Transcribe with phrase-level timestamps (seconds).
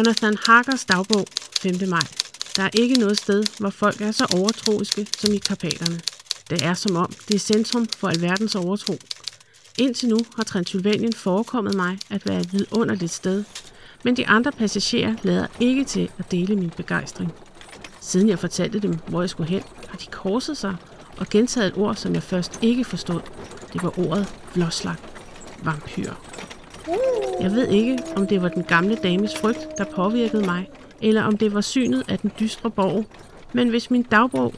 [0.00, 1.26] Jonathan Harkers dagbog
[1.60, 1.88] 5.
[1.88, 2.06] maj.
[2.56, 6.00] Der er ikke noget sted, hvor folk er så overtroiske som i Karpaterne.
[6.50, 8.94] Det er som om, det er centrum for alverdens overtro.
[9.78, 13.44] Indtil nu har Transylvanien forekommet mig at være et vidunderligt sted,
[14.04, 17.32] men de andre passagerer lader ikke til at dele min begejstring.
[18.00, 20.76] Siden jeg fortalte dem, hvor jeg skulle hen, har de korset sig
[21.16, 23.20] og gentaget et ord, som jeg først ikke forstod.
[23.72, 24.96] Det var ordet vloslag,
[25.62, 26.12] vampyr.
[26.88, 27.19] Uh!
[27.40, 30.70] Jeg ved ikke, om det var den gamle dames frygt, der påvirkede mig,
[31.02, 33.04] eller om det var synet af den dystre borg.
[33.52, 34.54] Men hvis min dagbog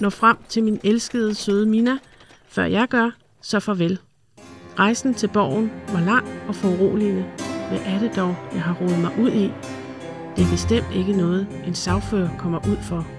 [0.00, 1.98] når frem til min elskede søde Mina,
[2.48, 3.10] før jeg gør,
[3.42, 3.98] så farvel.
[4.78, 7.24] Rejsen til borgen var lang og foruroligende.
[7.68, 9.52] Hvad er det dog, jeg har rodet mig ud i?
[10.36, 13.15] Det er bestemt ikke noget, en sagfører kommer ud for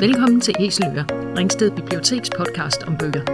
[0.00, 1.04] Velkommen til Æseløer,
[1.36, 3.24] Ringsted Biblioteks podcast om bøger.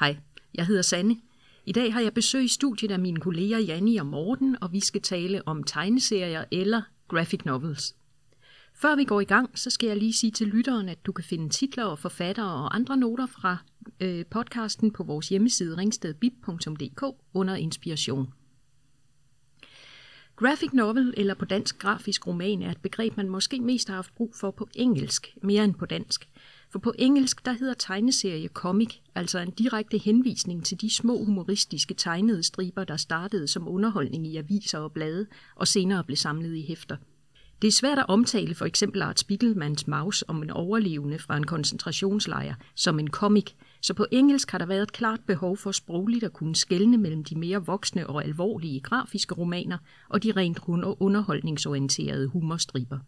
[0.00, 0.16] Hej,
[0.54, 1.16] jeg hedder Sanne.
[1.66, 4.80] I dag har jeg besøg i studiet af mine kolleger Janni og Morten, og vi
[4.80, 7.94] skal tale om tegneserier eller graphic novels.
[8.76, 11.24] Før vi går i gang, så skal jeg lige sige til lytteren, at du kan
[11.24, 13.56] finde titler og forfattere og andre noter fra
[14.00, 17.02] øh, podcasten på vores hjemmeside ringstedbib.dk
[17.34, 18.32] under inspiration.
[20.36, 24.14] Graphic novel, eller på dansk grafisk roman, er et begreb, man måske mest har haft
[24.14, 26.28] brug for på engelsk, mere end på dansk.
[26.70, 31.94] For på engelsk, der hedder tegneserie comic, altså en direkte henvisning til de små humoristiske
[31.94, 35.26] tegnede striber, der startede som underholdning i aviser og blade,
[35.56, 36.96] og senere blev samlet i hæfter.
[37.64, 41.46] Det er svært at omtale for eksempel Art Spiegelmans Maus om en overlevende fra en
[41.46, 46.24] koncentrationslejr som en comic, så på engelsk har der været et klart behov for sprogligt
[46.24, 50.60] at kunne skelne mellem de mere voksne og alvorlige grafiske romaner og de rent
[51.00, 52.98] underholdningsorienterede humorstriber.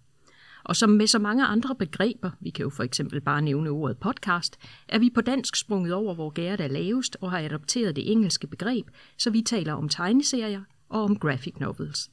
[0.64, 3.98] Og som med så mange andre begreber, vi kan jo for eksempel bare nævne ordet
[3.98, 4.56] podcast,
[4.88, 8.46] er vi på dansk sprunget over, hvor gæret er lavest og har adopteret det engelske
[8.46, 8.86] begreb,
[9.18, 12.10] så vi taler om tegneserier og om graphic novels.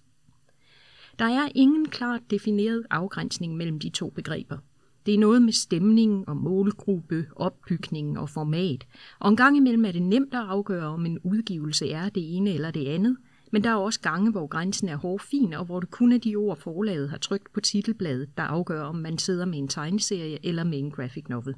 [1.20, 4.58] Der er ingen klart defineret afgrænsning mellem de to begreber.
[5.06, 8.88] Det er noget med stemning og målgruppe, opbygning og format.
[9.20, 12.54] Og en gang imellem er det nemt at afgøre, om en udgivelse er det ene
[12.54, 13.18] eller det andet.
[13.52, 16.36] Men der er også gange, hvor grænsen er hårfin, og hvor det kun er de
[16.36, 20.64] ord, forlaget har trykt på titelbladet, der afgør, om man sidder med en tegneserie eller
[20.64, 21.56] med en graphic novel.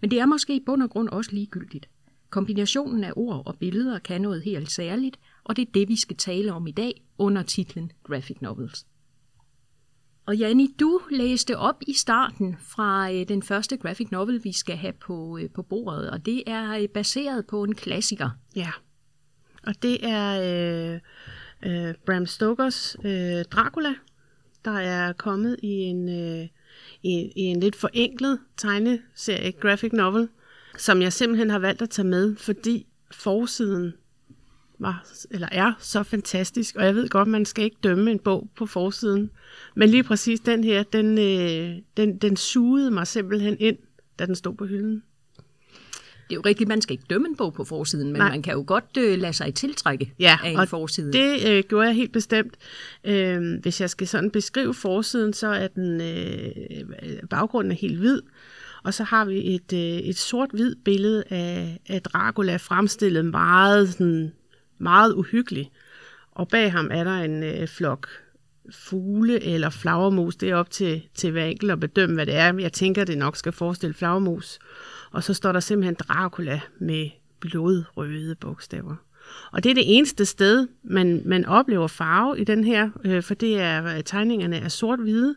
[0.00, 1.88] Men det er måske i bund og grund også ligegyldigt.
[2.30, 6.16] Kombinationen af ord og billeder kan noget helt særligt, og det er det, vi skal
[6.16, 8.86] tale om i dag under titlen Graphic Novels.
[10.26, 14.76] Og Janni, du læste op i starten fra øh, den første graphic novel, vi skal
[14.76, 18.30] have på, øh, på bordet, og det er øh, baseret på en klassiker.
[18.56, 18.70] Ja,
[19.66, 21.00] og det er øh,
[21.62, 23.94] øh, Bram Stokers øh, Dracula,
[24.64, 26.48] der er kommet i en, øh,
[27.02, 30.28] i, i en lidt forenklet tegneserie, graphic novel,
[30.78, 33.94] som jeg simpelthen har valgt at tage med, fordi forsiden
[34.82, 38.48] var, eller er så fantastisk, og jeg ved godt, man skal ikke dømme en bog
[38.56, 39.30] på forsiden,
[39.76, 43.76] men lige præcis den her, den, øh, den, den sugede mig simpelthen ind,
[44.18, 45.02] da den stod på hylden.
[46.32, 48.30] Det er jo rigtigt, man skal ikke dømme en bog på forsiden, men Nej.
[48.30, 51.12] man kan jo godt øh, lade sig tiltrække ja, af en og forside.
[51.12, 52.54] det øh, gjorde jeg helt bestemt.
[53.04, 58.22] Øh, hvis jeg skal sådan beskrive forsiden, så er den øh, baggrunden er helt hvid,
[58.82, 64.32] og så har vi et, øh, et sort-hvid billede af, af Dracula fremstillet meget sådan
[64.82, 65.70] meget uhyggelig.
[66.32, 68.08] Og bag ham er der en øh, flok
[68.70, 70.36] fugle eller flagermus.
[70.36, 72.58] Det er op til, til hver enkelt at bedømme, hvad det er.
[72.58, 74.58] Jeg tænker, det nok skal forestille flagermus.
[75.10, 78.96] Og så står der simpelthen Dracula med blodrøde bogstaver.
[79.52, 83.34] Og det er det eneste sted, man, man oplever farve i den her, øh, for
[83.34, 85.36] det er, øh, tegningerne er sort-hvide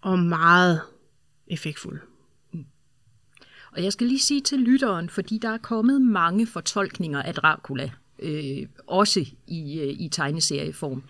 [0.00, 0.80] og meget
[1.46, 2.00] effektfulde.
[3.72, 7.90] Og jeg skal lige sige til lytteren, fordi der er kommet mange fortolkninger af Dracula
[8.22, 11.02] øh, også i, øh, i tegneserieform.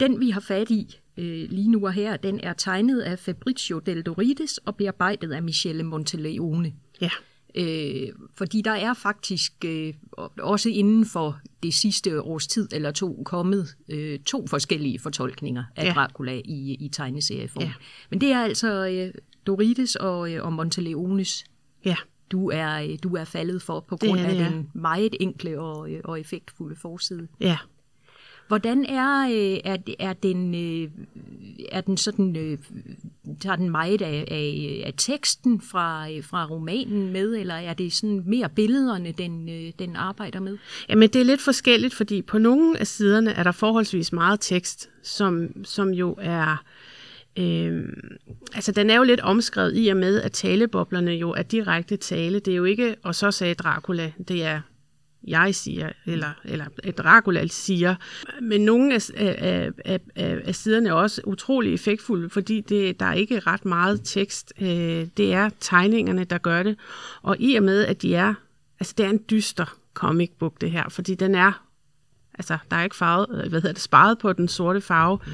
[0.00, 3.78] Den vi har fat i øh, lige nu og her, den er tegnet af Fabrizio
[3.78, 6.72] Del Dorides og bearbejdet af Michele Monteleone.
[7.00, 7.10] Ja.
[7.54, 9.94] Øh, fordi der er faktisk øh,
[10.38, 15.84] også inden for det sidste års tid eller to kommet øh, to forskellige fortolkninger af
[15.84, 15.92] ja.
[15.92, 17.62] Dracula i, i tegneserieform.
[17.62, 17.72] Ja.
[18.10, 19.14] Men det er altså øh,
[19.46, 21.44] Dorides og, øh, og Monteleones
[21.84, 21.96] ja
[22.32, 24.44] du er, øh, du er faldet for på grund det, af ja.
[24.44, 27.28] den meget enkle og, øh, og effektfulde forside.
[27.40, 27.58] Ja.
[28.48, 30.54] Hvordan er, øh, er, er, den,
[31.72, 32.58] er den sådan,
[33.40, 38.22] tager den meget af, af, af teksten fra, fra romanen med, eller er det sådan
[38.26, 39.48] mere billederne, den,
[39.78, 40.58] den arbejder med?
[40.88, 44.90] Jamen, det er lidt forskelligt, fordi på nogle af siderne er der forholdsvis meget tekst,
[45.02, 46.50] som, som jo er...
[46.50, 46.56] Øh,
[47.40, 47.88] Øh,
[48.54, 52.38] altså, den er jo lidt omskrevet i og med, at taleboblerne jo er direkte tale.
[52.38, 54.60] Det er jo ikke, og så sagde Dracula, det er
[55.26, 56.66] jeg siger, eller, eller
[56.98, 57.94] Dracula siger.
[58.42, 60.00] Men nogle af, af, af,
[60.44, 64.52] af siderne er også utrolig effektfulde, fordi det, der er ikke ret meget tekst.
[64.60, 66.76] Øh, det er tegningerne, der gør det.
[67.22, 68.34] Og i og med, at de er,
[68.80, 71.64] altså det er en dyster comic book, det her, fordi den er,
[72.34, 75.18] altså der er ikke farvet, øh, hvad hedder det, sparet på den sorte farve.
[75.26, 75.32] Mm.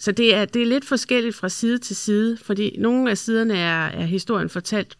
[0.00, 3.58] Så det er, det er lidt forskelligt fra side til side, fordi nogle af siderne
[3.58, 4.98] er, er historien fortalt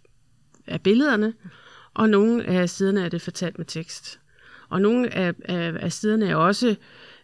[0.67, 1.33] af billederne,
[1.95, 4.21] og nogle af siderne er det fortalt med tekst.
[4.69, 6.77] Og nogle af, af, af siderne er også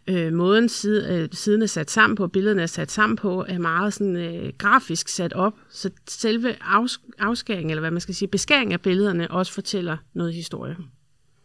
[0.06, 3.58] øh, måden side, øh, siden er sat sammen på, billederne er sat sammen på, er
[3.58, 8.28] meget sådan øh, grafisk sat op, så selve afs, afskæring, eller hvad man skal sige,
[8.28, 10.76] beskæring af billederne også fortæller noget historie.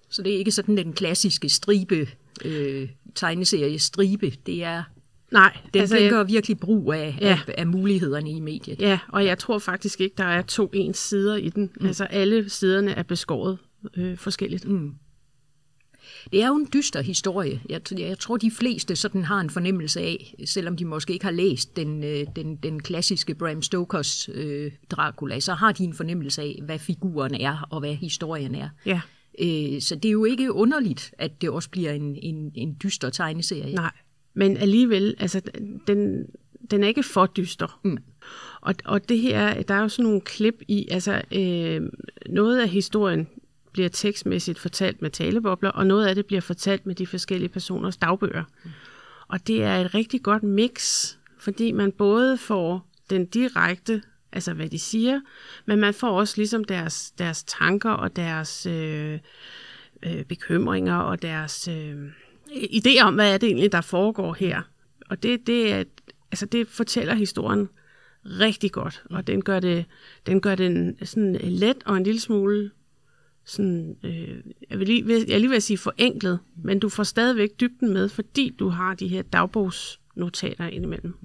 [0.10, 2.10] Så det er ikke sådan den klassiske stribe,
[2.45, 4.84] øh, tegneserie stribe, det er
[5.31, 7.39] Nej, den, altså, gør virkelig brug af, ja.
[7.48, 8.81] af, af mulighederne i mediet.
[8.81, 11.72] Ja, og jeg tror faktisk ikke, der er to ens sider i den.
[11.80, 11.88] Mm.
[11.88, 13.57] Altså alle siderne er beskåret
[13.98, 14.68] øh, forskelligt.
[14.68, 14.94] Mm.
[16.31, 17.62] Det er jo en dyster historie.
[17.69, 21.31] Jeg, jeg tror, de fleste sådan har en fornemmelse af, selvom de måske ikke har
[21.31, 26.42] læst den, øh, den, den klassiske Bram Stokers øh, Dracula, så har de en fornemmelse
[26.42, 28.69] af, hvad figuren er og hvad historien er.
[28.86, 29.01] Ja.
[29.39, 33.10] Øh, så det er jo ikke underligt, at det også bliver en, en, en dyster
[33.10, 33.75] tegneserie.
[33.75, 33.92] Nej,
[34.33, 35.42] men alligevel, altså,
[35.88, 36.25] den,
[36.72, 37.80] den er ikke for dyster.
[37.83, 37.98] Mm.
[38.62, 41.81] Og, og det her, der er jo sådan nogle klip i, altså øh,
[42.30, 43.28] noget af historien
[43.72, 47.98] bliver tekstmæssigt fortalt med talebobler, og noget af det bliver fortalt med de forskellige personers
[47.98, 48.44] dagbøger.
[48.63, 48.69] Mm.
[49.28, 51.07] Og det er et rigtig godt mix,
[51.38, 54.01] fordi man både får den direkte,
[54.31, 55.22] altså hvad de siger,
[55.66, 59.19] men man får også ligesom deres, deres tanker og deres øh,
[60.04, 61.98] øh, bekymringer og deres øh,
[62.51, 64.62] idéer om, hvad er det egentlig, der foregår her.
[65.09, 65.83] Og det, det, er,
[66.31, 67.69] altså det fortæller historien
[68.25, 69.86] rigtig godt, og den gør det,
[70.25, 72.71] den gør den sådan let og en lille smule
[73.45, 74.38] sådan, øh,
[74.69, 78.56] jeg, vil lige, jeg lige vil sige forenklet, men du får stadigvæk dybden med, fordi
[78.59, 81.15] du har de her dagbogsnotater indimellem.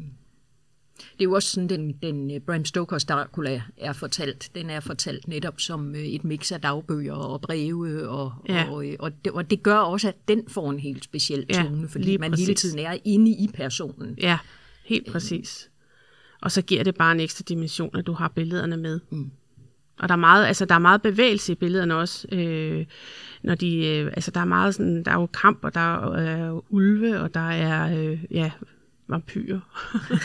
[0.97, 4.51] Det er jo også sådan, den, den øh, Bram Stokers Dracula er fortalt.
[4.55, 8.71] Den er fortalt netop som øh, et mix af dagbøger og breve, og, ja.
[8.71, 11.81] og, øh, og, det, og det gør også, at den får en helt speciel tone,
[11.81, 12.47] ja, fordi man præcis.
[12.47, 14.15] hele tiden er inde i personen.
[14.19, 14.39] Ja,
[14.85, 15.71] helt præcis.
[16.43, 19.01] Og så giver det bare en ekstra dimension, at du har billederne med.
[19.11, 19.31] Mm.
[19.99, 22.27] Og der er meget, altså der er meget bevægelse i billederne også.
[22.33, 22.87] Øh,
[23.43, 26.55] når de, øh, altså der er meget sådan, der er jo kamp, og der er
[26.55, 28.51] øh, ulve, og der er, øh, ja,
[29.09, 29.61] vampyrer.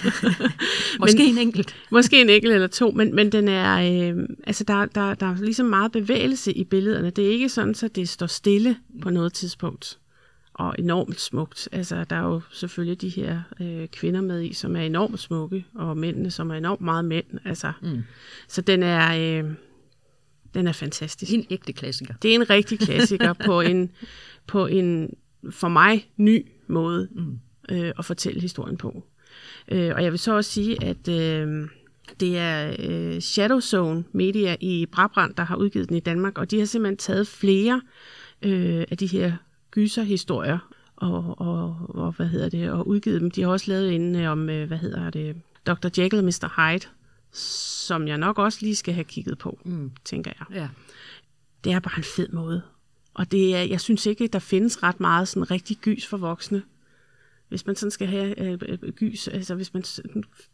[0.99, 1.75] måske men, en enkelt.
[1.91, 5.35] måske en enkelt eller to, men, men den er, øh, altså der, der, der er
[5.35, 7.09] ligesom meget bevægelse i billederne.
[7.09, 9.97] Det er ikke sådan, så det står stille på noget tidspunkt.
[10.53, 11.69] Og enormt smukt.
[11.71, 15.65] Altså, der er jo selvfølgelig de her øh, kvinder med i, som er enormt smukke,
[15.75, 17.25] og mændene, som er enormt meget mænd.
[17.45, 18.03] Altså, mm.
[18.47, 19.51] Så den er, øh,
[20.53, 21.33] den er fantastisk.
[21.33, 22.13] En ægte klassiker.
[22.21, 23.91] Det er en rigtig klassiker på en,
[24.47, 25.13] på en
[25.49, 27.39] for mig ny måde mm.
[27.69, 29.03] Øh, at fortælle historien på.
[29.67, 31.67] Øh, og jeg vil så også sige, at øh,
[32.19, 36.51] det er øh, Shadow Zone Media i Brabrand, der har udgivet den i Danmark, og
[36.51, 37.81] de har simpelthen taget flere
[38.41, 39.33] øh, af de her
[39.71, 43.31] gyserhistorier og, og, og, hvad hedder det, og udgivet dem.
[43.31, 45.35] De har også lavet en øh, om, øh, hvad hedder det,
[45.67, 46.01] Dr.
[46.01, 46.53] Jekyll og Mr.
[46.55, 46.85] Hyde,
[47.31, 49.91] som jeg nok også lige skal have kigget på, mm.
[50.05, 50.57] tænker jeg.
[50.57, 50.67] Ja.
[51.63, 52.61] Det er bare en fed måde.
[53.13, 56.63] Og det er, jeg synes ikke, der findes ret meget sådan rigtig gys for voksne.
[57.51, 59.83] Hvis man sådan skal have øh, øh gys, altså hvis man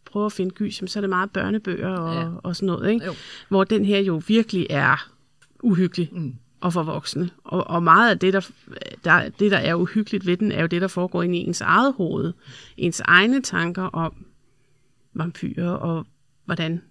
[0.05, 2.29] prøver at finde gys, så er det meget børnebøger og, ja.
[2.43, 3.05] og sådan noget, ikke?
[3.49, 5.11] Hvor den her jo virkelig er
[5.63, 6.09] uhyggelig.
[6.11, 7.29] Mm og for voksne.
[7.43, 8.49] Og, og meget af det der,
[9.03, 11.61] der, det, der er uhyggeligt ved den, er jo det, der foregår inde i ens
[11.61, 12.33] eget hoved.
[12.77, 14.25] Ens egne tanker om
[15.13, 16.05] vampyrer, og
[16.45, 16.81] hvordan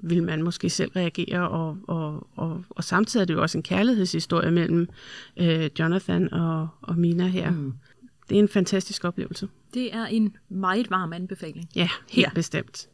[0.00, 3.62] vil man måske selv reagere, og, og, og, og samtidig er det jo også en
[3.62, 4.88] kærlighedshistorie mellem
[5.36, 7.50] øh, Jonathan og, og Mina her.
[7.50, 7.72] Mm.
[8.28, 9.48] Det er en fantastisk oplevelse.
[9.74, 11.68] Det er en meget varm anbefaling.
[11.74, 12.34] Ja, helt ja.
[12.34, 12.88] bestemt.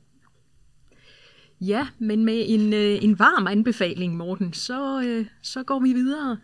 [1.61, 6.39] Ja, men med en, øh, en varm anbefaling, Morten, så, øh, så går vi videre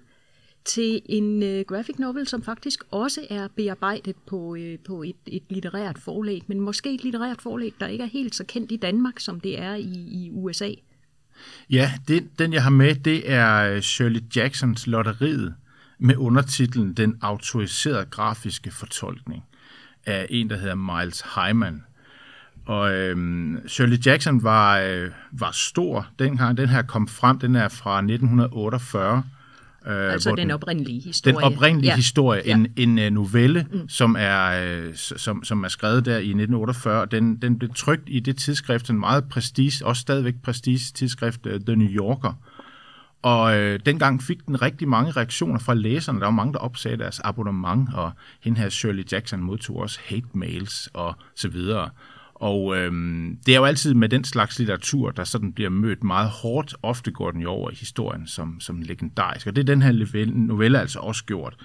[0.64, 5.42] til en øh, graphic novel, som faktisk også er bearbejdet på, øh, på et, et
[5.48, 9.20] litterært forlæg, men måske et litterært forlæg, der ikke er helt så kendt i Danmark,
[9.20, 10.70] som det er i, i USA.
[11.70, 15.54] Ja, den, den jeg har med, det er Shirley Jacksons Lotteriet
[15.98, 19.44] med undertitlen Den autoriserede grafiske fortolkning.
[20.06, 21.82] af en, der hedder Miles Hyman.
[22.66, 26.56] Og øhm, Shirley Jackson var, øh, var stor dengang.
[26.56, 29.24] Den her kom frem, den er fra 1948.
[29.86, 31.34] Øh, altså den oprindelige historie.
[31.34, 31.96] Den oprindelige ja.
[31.96, 32.54] historie, ja.
[32.54, 33.88] en, en uh, novelle, mm.
[33.88, 37.06] som, er, uh, som, som er skrevet der i 1948.
[37.10, 41.52] Den, den blev trygt i det tidsskrift, en meget prestige, også stadigvæk prestige tidsskrift, uh,
[41.66, 42.32] The New Yorker.
[43.22, 46.20] Og øh, dengang fik den rigtig mange reaktioner fra læserne.
[46.20, 50.26] Der var mange, der opsagde deres abonnement, og hende her Shirley Jackson modtog også hate
[50.34, 51.90] mails og så videre.
[52.34, 52.92] Og øh,
[53.46, 56.74] det er jo altid med den slags litteratur, der sådan bliver mødt meget hårdt.
[56.82, 59.46] Ofte går den jo over i historien som, som legendarisk.
[59.46, 61.56] Og det er den her novelle altså også gjort.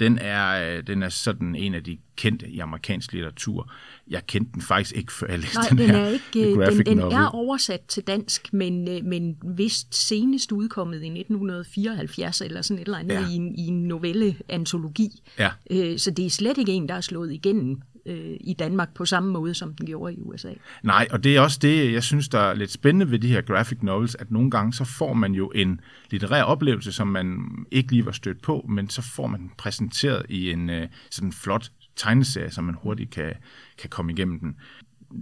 [0.00, 3.72] Den er, øh, den er sådan en af de kendte i amerikansk litteratur.
[4.08, 6.86] Jeg kendte den faktisk ikke, før jeg læste Nej, den, den her er ikke, den,
[6.86, 12.82] den er oversat til dansk, men, øh, men vist senest udkommet i 1974 eller sådan
[12.82, 13.28] et eller andet ja.
[13.28, 15.22] i, en, i en novelleantologi.
[15.38, 15.50] Ja.
[15.70, 19.04] Øh, så det er slet ikke en, der er slået igennem øh, i Danmark på
[19.04, 20.52] samme måde, som den gjorde i USA.
[20.82, 23.40] Nej, og det er også det, jeg synes, der er lidt spændende ved de her
[23.40, 27.38] graphic novels, at nogle gange så får man jo en litterær oplevelse, som man
[27.70, 31.32] ikke lige var stødt på, men så får man den præsenteret i en øh, sådan
[31.32, 33.32] flot tegneserie, så man hurtigt kan,
[33.78, 34.56] kan komme igennem den.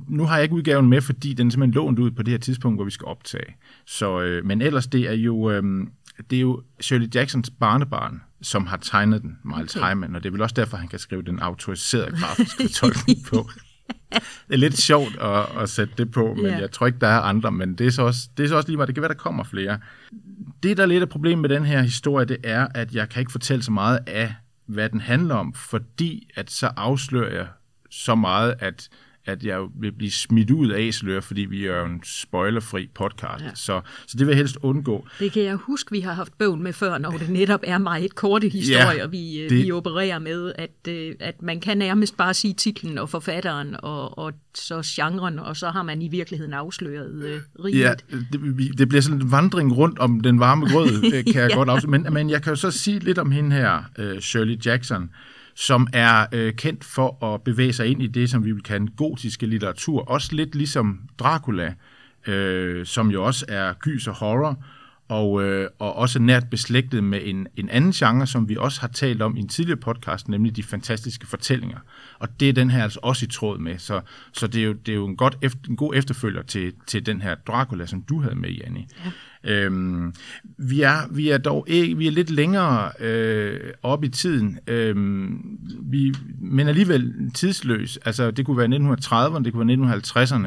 [0.09, 2.39] Nu har jeg ikke udgaven med, fordi den er simpelthen lånt ud på det her
[2.39, 3.57] tidspunkt, hvor vi skal optage.
[3.87, 5.63] Så, øh, men ellers, det er jo, øh,
[6.31, 9.91] det er jo Shirley Jacksons barnebarn, som har tegnet den, Miles okay.
[9.91, 13.51] Hyman, og det er vel også derfor, han kan skrive den autoriserede grafiske tolkning på.
[14.13, 16.61] Det er lidt sjovt at, at sætte det på, men yeah.
[16.61, 18.69] jeg tror ikke, der er andre, men det er så også, det er så også
[18.69, 18.87] lige meget.
[18.87, 19.79] Det kan være, der kommer flere.
[20.63, 23.21] Det, der er lidt af problemet med den her historie, det er, at jeg kan
[23.21, 24.35] ikke fortælle så meget af,
[24.67, 27.47] hvad den handler om, fordi at så afslører jeg
[27.91, 28.89] så meget, at
[29.27, 33.45] at jeg vil blive smidt ud af æselør, fordi vi er jo en spoilerfri podcast.
[33.45, 33.51] Ja.
[33.55, 35.07] Så, så det vil jeg helst undgå.
[35.19, 38.15] Det kan jeg huske, vi har haft bøvl med før, når det netop er meget
[38.15, 39.65] korte historier, ja, vi, øh, det...
[39.65, 44.19] vi opererer med, at, øh, at man kan nærmest bare sige titlen og forfatteren og,
[44.19, 47.81] og så genren, og så har man i virkeligheden afsløret uh, riget.
[47.81, 47.95] Ja,
[48.33, 51.01] det, det bliver sådan en vandring rundt om den varme grød,
[51.33, 51.57] kan jeg ja.
[51.57, 51.91] godt afsløre.
[51.91, 55.11] Men, men jeg kan jo så sige lidt om hende her, uh, Shirley Jackson,
[55.55, 58.93] som er øh, kendt for at bevæge sig ind i det, som vi vil kalde
[58.97, 60.01] gotiske litteratur.
[60.01, 61.75] Også lidt ligesom Dracula,
[62.27, 64.65] øh, som jo også er gys og horror,
[65.09, 68.89] og, øh, og også nært beslægtet med en, en anden genre, som vi også har
[68.89, 71.79] talt om i en tidligere podcast, nemlig de fantastiske fortællinger.
[72.19, 73.79] Og det er den her altså også i tråd med.
[73.79, 74.01] Så,
[74.33, 77.07] så det er jo, det er jo en, godt efter, en god efterfølger til, til
[77.07, 78.85] den her Dracula, som du havde med, Janne.
[79.05, 79.11] Ja.
[79.45, 80.15] Øhm,
[80.59, 85.59] vi, er, vi er dog ikke, vi er lidt længere øh, op i tiden, øhm,
[85.83, 87.99] vi, men alligevel tidsløs.
[88.05, 90.47] Altså, det kunne være 1930'erne, det kunne være 1950'erne,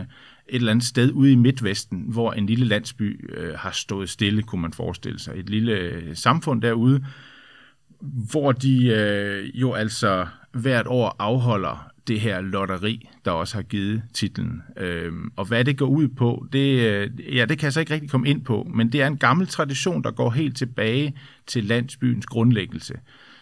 [0.49, 4.43] et eller andet sted ude i Midtvesten, hvor en lille landsby øh, har stået stille,
[4.43, 5.33] kunne man forestille sig.
[5.37, 7.05] Et lille øh, samfund derude,
[8.31, 14.01] hvor de øh, jo altså hvert år afholder det her lotteri, der også har givet
[14.13, 14.61] titlen.
[14.77, 17.93] Øhm, og hvad det går ud på, det, øh, ja, det kan jeg så ikke
[17.93, 21.65] rigtig komme ind på, men det er en gammel tradition, der går helt tilbage til
[21.65, 22.93] landsbyens grundlæggelse.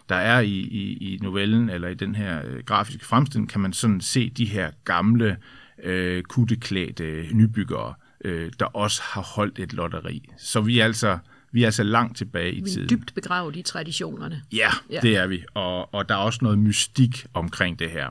[0.10, 3.74] Der er i, i, i novellen, eller i den her øh, grafiske fremstilling, kan man
[3.74, 5.38] sådan se de her gamle,
[5.84, 7.93] øh, kutteklædte nybyggere,
[8.25, 10.29] øh, der også har holdt et lotteri.
[10.38, 11.17] Så vi er altså
[11.51, 12.89] vi er altså langt tilbage i tiden.
[12.89, 14.41] Vi er dybt begravet i traditionerne.
[14.53, 15.43] Ja, ja, det er vi.
[15.53, 18.07] Og, og der er også noget mystik omkring det her.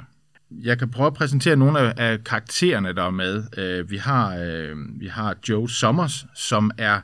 [0.63, 3.45] Jeg kan prøve at præsentere nogle af, af karaktererne, der er med.
[3.57, 7.01] Øh, vi, har, øh, vi har Joe Sommers, som er,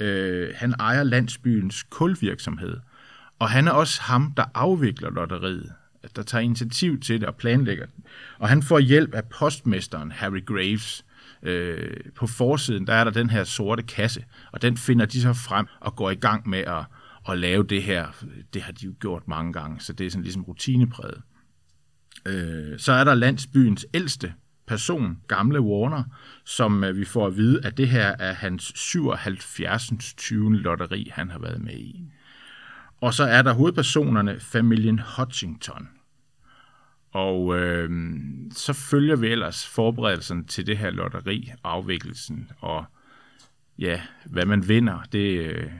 [0.00, 2.76] øh, han ejer landsbyens kulvirksomhed.
[3.38, 5.72] Og han er også ham, der afvikler lotteriet,
[6.16, 7.94] der tager initiativ til det og planlægger det.
[8.38, 11.04] Og han får hjælp af postmesteren Harry Graves.
[11.42, 15.32] Øh, på forsiden, der er der den her sorte kasse, og den finder de så
[15.32, 16.84] frem og går i gang med at,
[17.28, 18.06] at lave det her.
[18.54, 21.22] Det har de jo gjort mange gange, så det er sådan ligesom rutinepræget.
[22.26, 24.34] Øh, så er der landsbyens ældste
[24.66, 26.04] person, gamle Warner,
[26.44, 29.92] som øh, vi får at vide, at det her er hans 77.
[30.16, 30.56] 20.
[30.56, 32.04] lotteri, han har været med i.
[33.00, 35.88] Og så er der hovedpersonerne, familien Hutchington.
[37.10, 37.90] Og øh,
[38.50, 42.84] så følger vi ellers forberedelsen til det her lotteri, afvikkelsen, og
[43.78, 45.70] ja, hvad man vinder, det, øh,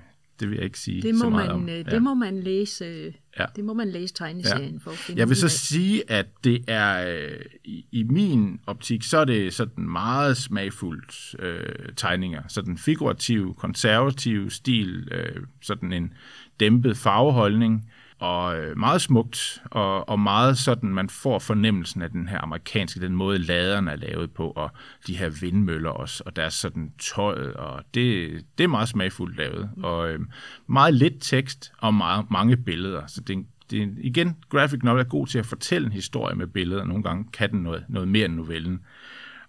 [0.41, 1.69] det vil jeg ikke sige det må så meget man, om.
[1.69, 3.14] Øh, det må man læse.
[3.38, 3.45] Ja.
[3.57, 4.79] Det må man læse tegneserien ja.
[4.79, 9.03] for at finde Jeg vil så sige, at det er øh, i, i min optik,
[9.03, 12.43] så er det sådan meget smagfuldt øh, tegninger.
[12.49, 16.12] Sådan figurativ, konservativ stil, øh, sådan en
[16.61, 22.28] dæmpet farveholdning og øh, meget smukt, og, og meget sådan, man får fornemmelsen af den
[22.28, 24.71] her amerikanske, den måde laderne er lavet på, og
[25.06, 29.71] de her vindmøller også, og deres sådan tøjet, og det, det er meget smagfuldt lavet,
[29.83, 30.21] og øh,
[30.66, 34.83] meget lidt tekst, og meget, mange billeder, så det er en det er, igen, graphic
[34.83, 36.85] novel er god til at fortælle en historie med billeder.
[36.85, 38.80] Nogle gange kan den noget, noget mere end novellen.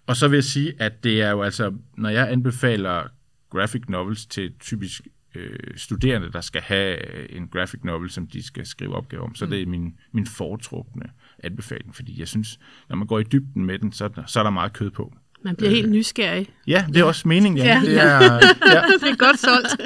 [0.06, 3.02] Og så vil jeg sige, at det er jo altså, når jeg anbefaler
[3.50, 8.66] graphic novels til typisk øh, studerende, der skal have en graphic novel, som de skal
[8.66, 9.50] skrive opgave om, så mm.
[9.50, 11.10] det er min, min foretrukne
[11.42, 14.50] anbefaling, fordi jeg synes, når man går i dybden med den, så, så er der
[14.50, 15.14] meget kød på.
[15.44, 16.48] Man bliver øh, helt nysgerrig.
[16.66, 17.64] Ja, det er også meningen, ja.
[17.64, 17.80] Ja.
[17.80, 18.82] Det er, ja.
[19.02, 19.76] det er godt solgt.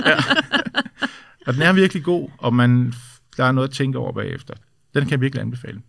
[1.47, 2.93] Og den er virkelig god, og man,
[3.37, 4.55] der er noget at tænke over bagefter.
[4.95, 5.83] Den kan jeg virkelig anbefale.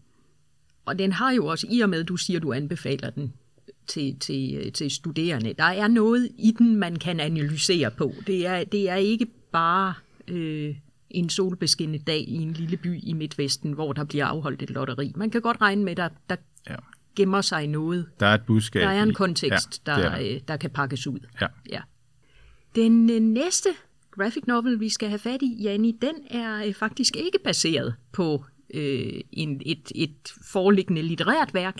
[0.85, 3.33] Og den har jo også, i og med at du siger, at du anbefaler den
[3.91, 8.13] til, til, til studerende, der er noget i den, man kan analysere på.
[8.27, 9.93] Det er, det er ikke bare
[10.27, 10.75] øh,
[11.09, 15.11] en solbeskinnet dag i en lille by i Midtvesten, hvor der bliver afholdt et lotteri.
[15.15, 16.35] Man kan godt regne med, at der, der
[16.69, 16.75] Ja.
[17.15, 18.05] gemmer sig noget.
[18.19, 18.81] Der er et budskab.
[18.81, 20.33] Der er en kontekst, ja, der, er der.
[20.35, 21.19] øh, der kan pakkes ud.
[21.41, 21.47] Ja.
[21.69, 21.81] Ja.
[22.75, 23.69] Den øh, næste
[24.11, 28.45] graphic novel, vi skal have fat i, Janni, den er øh, faktisk ikke baseret på
[28.73, 31.77] øh, en, et, et foreliggende litterært værk,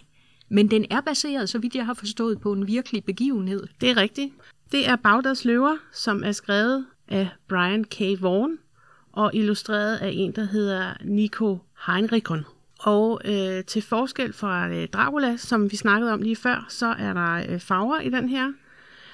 [0.52, 3.68] men den er baseret, så vidt jeg har forstået, på en virkelig begivenhed.
[3.82, 4.34] Det er rigtigt.
[4.72, 8.00] Det er Bagdads Løver, som er skrevet af Brian K.
[8.22, 8.58] Vaughan
[9.12, 12.46] og illustreret af en, der hedder Nico Heinrichon.
[12.80, 17.14] Og øh, til forskel fra øh, Dracula, som vi snakkede om lige før, så er
[17.14, 18.54] der øh, farver i den her.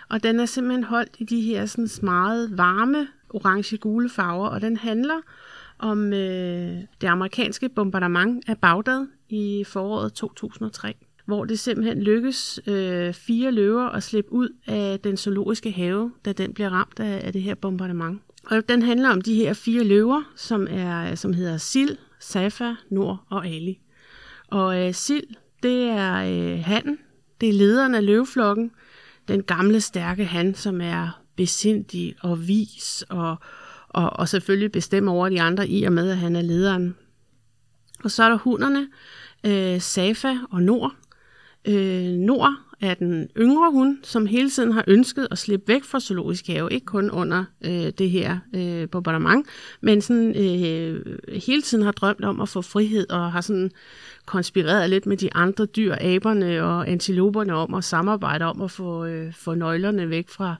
[0.09, 4.77] Og den er simpelthen holdt i de her sådan, meget varme, orange-gule farver, og den
[4.77, 5.21] handler
[5.79, 10.95] om øh, det amerikanske bombardement af Bagdad i foråret 2003,
[11.27, 16.31] hvor det simpelthen lykkes øh, fire løver at slippe ud af den zoologiske have, da
[16.31, 18.21] den bliver ramt af, af det her bombardement.
[18.45, 23.25] Og den handler om de her fire løver, som er som hedder Sil, Safa, Nord
[23.29, 23.79] og Ali.
[24.47, 25.29] Og øh, Sil,
[25.63, 26.97] det er øh, han,
[27.41, 28.71] det er lederen af løveflokken,
[29.27, 33.35] den gamle, stærke han, som er besindig og vis, og,
[33.89, 36.95] og, og selvfølgelig bestemmer over de andre i og med, at han er lederen.
[38.03, 38.87] Og så er der hunderne,
[39.43, 40.95] øh, Safa og Nord.
[41.67, 45.99] Øh, Nord er den yngre hund, som hele tiden har ønsket at slippe væk fra
[45.99, 49.47] zoologisk have, ikke kun under øh, det her øh, bombardement,
[49.81, 53.71] men sådan, øh, hele tiden har drømt om at få frihed og har sådan
[54.25, 59.05] konspireret lidt med de andre dyr, aberne og antiloperne om at samarbejde om at få,
[59.05, 60.55] øh, få nøglerne væk fra,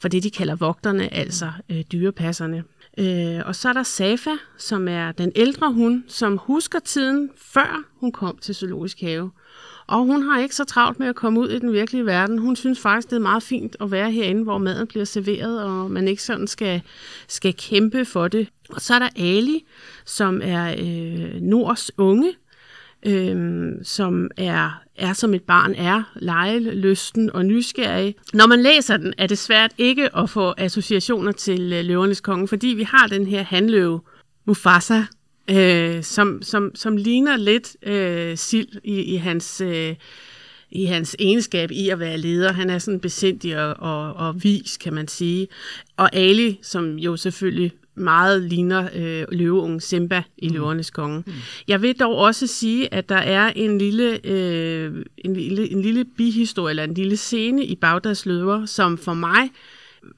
[0.00, 2.64] fra det, de kalder vogterne, altså øh, dyrepasserne.
[2.98, 7.84] Øh, og så er der Safa, som er den ældre hund, som husker tiden før
[8.00, 9.30] hun kom til zoologisk have.
[9.90, 12.38] Og hun har ikke så travlt med at komme ud i den virkelige verden.
[12.38, 15.90] Hun synes faktisk, det er meget fint at være herinde, hvor maden bliver serveret, og
[15.90, 16.82] man ikke sådan skal,
[17.28, 18.48] skal kæmpe for det.
[18.68, 19.64] Og så er der Ali,
[20.04, 22.32] som er øh, Nords unge,
[23.06, 28.14] øh, som er, er som et barn er, legelysten og nysgerrig.
[28.34, 32.48] Når man læser den, er det svært ikke at få associationer til øh, løvernes konge,
[32.48, 34.00] fordi vi har den her handløve,
[34.44, 35.02] Mufasa,
[35.50, 39.60] øh, som, som, som ligner lidt øh, sild i, i hans...
[39.60, 39.94] Øh,
[40.72, 42.52] i hans egenskab i at være leder.
[42.52, 45.48] Han er sådan besindig og, og, og vis, kan man sige.
[45.96, 51.22] Og Ali, som jo selvfølgelig meget ligner øh, løveungen Simba i Løvernes Konge.
[51.26, 51.32] Mm.
[51.68, 56.04] Jeg vil dog også sige, at der er en lille, øh, en lille, en lille
[56.04, 59.50] bihistorie, eller en lille scene i Bagdads Løver, som for mig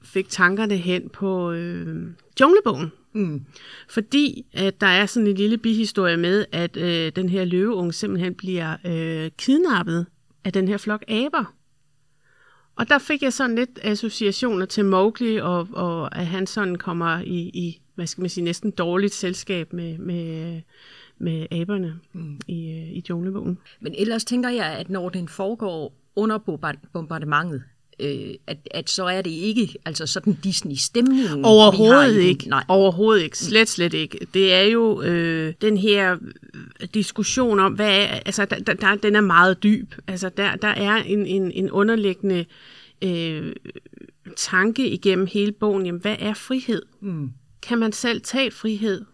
[0.03, 2.07] fik tankerne hen på øh,
[2.41, 2.91] Junglebogen.
[3.13, 3.45] Mm.
[3.89, 8.35] Fordi at der er sådan en lille bihistorie med, at øh, den her løveunge simpelthen
[8.35, 10.05] bliver øh, kidnappet
[10.43, 11.53] af den her flok aber.
[12.75, 17.19] Og der fik jeg sådan lidt associationer til Mowgli, og, og at han sådan kommer
[17.19, 20.61] i, i, hvad skal man sige, næsten dårligt selskab med, med,
[21.17, 22.39] med aberne mm.
[22.47, 23.57] i, øh, i junglebogen.
[23.81, 27.63] Men ellers tænker jeg, at når den foregår under bomba- bombardementet,
[27.99, 31.23] øh, at, at så er det ikke altså sådan Disney-stemningen.
[31.23, 32.49] vi har Overhovedet ikke.
[32.49, 32.63] Nej.
[32.67, 33.37] Overhovedet ikke.
[33.37, 34.27] Slet, slet ikke.
[34.33, 36.17] Det er jo øh, den her
[36.93, 39.93] diskussion om, hvad er, altså, der, der, der, den er meget dyb.
[40.07, 42.45] Altså, der, der er en, en, en underliggende
[43.01, 43.53] øh,
[44.37, 45.85] tanke igennem hele bogen.
[45.85, 46.81] Jamen, hvad er frihed?
[47.01, 47.31] Mm.
[47.61, 49.05] Kan man selv tage frihed?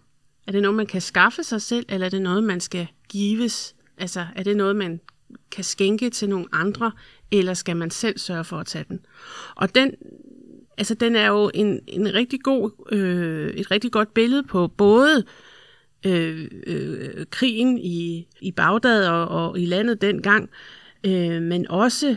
[0.48, 3.76] Er det noget, man kan skaffe sig selv, eller er det noget, man skal gives?
[3.98, 5.00] Altså, er det noget, man
[5.52, 6.92] kan skænke til nogle andre,
[7.32, 9.00] eller skal man selv sørge for at tage den?
[9.56, 9.92] Og den,
[10.78, 15.24] altså, den er jo en, en rigtig god, øh, et rigtig godt billede på både
[16.06, 20.50] øh, øh, krigen i, i Bagdad og, og i landet dengang,
[21.04, 22.16] øh, men også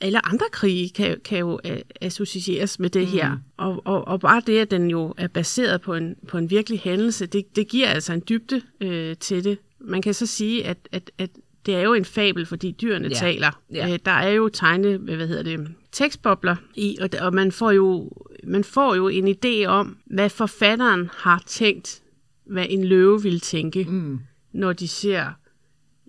[0.00, 1.60] alle andre krige kan, kan jo
[2.00, 3.08] associeres med det mm.
[3.08, 3.36] her.
[3.56, 6.80] Og, og, og bare det, at den jo er baseret på en, på en virkelig
[6.80, 9.58] hændelse, det, det giver altså en dybde øh, til det.
[9.80, 11.30] Man kan så sige, at, at, at
[11.66, 13.14] det er jo en fabel, fordi dyrene Ja.
[13.14, 13.60] taler.
[13.72, 13.92] Ja.
[13.92, 18.12] Øh, der er jo tegne, hvad hedder det, tekstbobler i, og, og man får jo
[18.46, 22.02] man får jo en idé om, hvad forfatteren har tænkt,
[22.46, 23.84] hvad en løve ville tænke.
[23.88, 24.18] Mm.
[24.52, 25.26] når de ser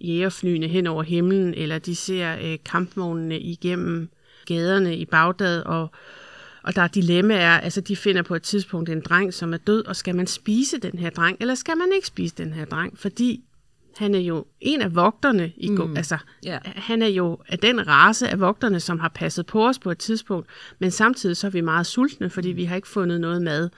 [0.02, 4.10] jægerflyene hen over himlen, eller de ser øh, kampvognene igennem
[4.46, 5.92] gaderne i Bagdad, og,
[6.64, 9.86] og der er dilemmaer, altså de finder på et tidspunkt en dreng, som er død,
[9.86, 13.00] og skal man spise den her dreng, eller skal man ikke spise den her dreng,
[13.00, 13.44] fordi
[13.98, 15.98] han er jo en af vogterne i mm.
[15.98, 16.60] altså Ja.
[16.64, 19.98] han er jo af den race af vogterne, som har passet på os på et
[19.98, 20.48] tidspunkt,
[20.80, 23.70] men samtidig så er vi meget sultne, fordi vi har ikke fundet noget mad,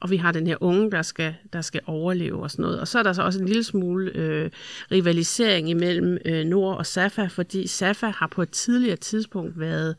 [0.00, 2.80] og vi har den her unge, der skal, der skal overleve og sådan noget.
[2.80, 4.50] Og så er der så også en lille smule øh,
[4.90, 9.96] rivalisering imellem øh, Nord og Safa, fordi Safa har på et tidligere tidspunkt været,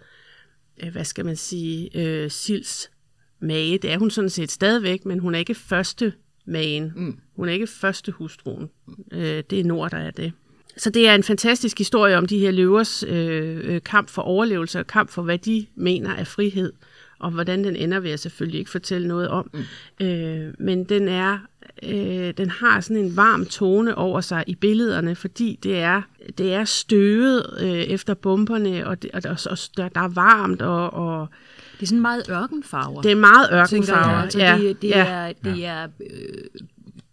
[0.84, 2.92] øh, hvad skal man sige, øh, Sils
[3.40, 3.78] mage.
[3.78, 6.14] Det er hun sådan set stadigvæk, men hun er ikke første
[6.46, 6.94] magen.
[6.96, 7.18] Mm.
[7.36, 8.70] Hun er ikke første hustruen.
[9.12, 10.34] Øh, det er Nord, der er det.
[10.78, 14.80] Så det er en fantastisk historie om de her løvers øh, øh, kamp for overlevelse
[14.80, 16.74] og kamp for, hvad de mener er frihed.
[17.20, 19.52] Og hvordan den ender, vil jeg selvfølgelig ikke fortælle noget om.
[20.00, 20.06] Mm.
[20.06, 21.40] Øh, men den er,
[21.84, 26.02] øh, den har sådan en varm tone over sig i billederne, fordi det er,
[26.38, 30.62] det er støvet øh, efter bomberne, og, det, og, der, og der, der er varmt,
[30.62, 31.28] og, og
[31.76, 33.02] Det er sådan meget ørkenfarver.
[33.02, 34.00] det er meget tænker jeg.
[34.02, 34.22] ørkenfarver.
[34.22, 35.06] Altså, ja, det, det, ja.
[35.08, 36.44] er, det er øh,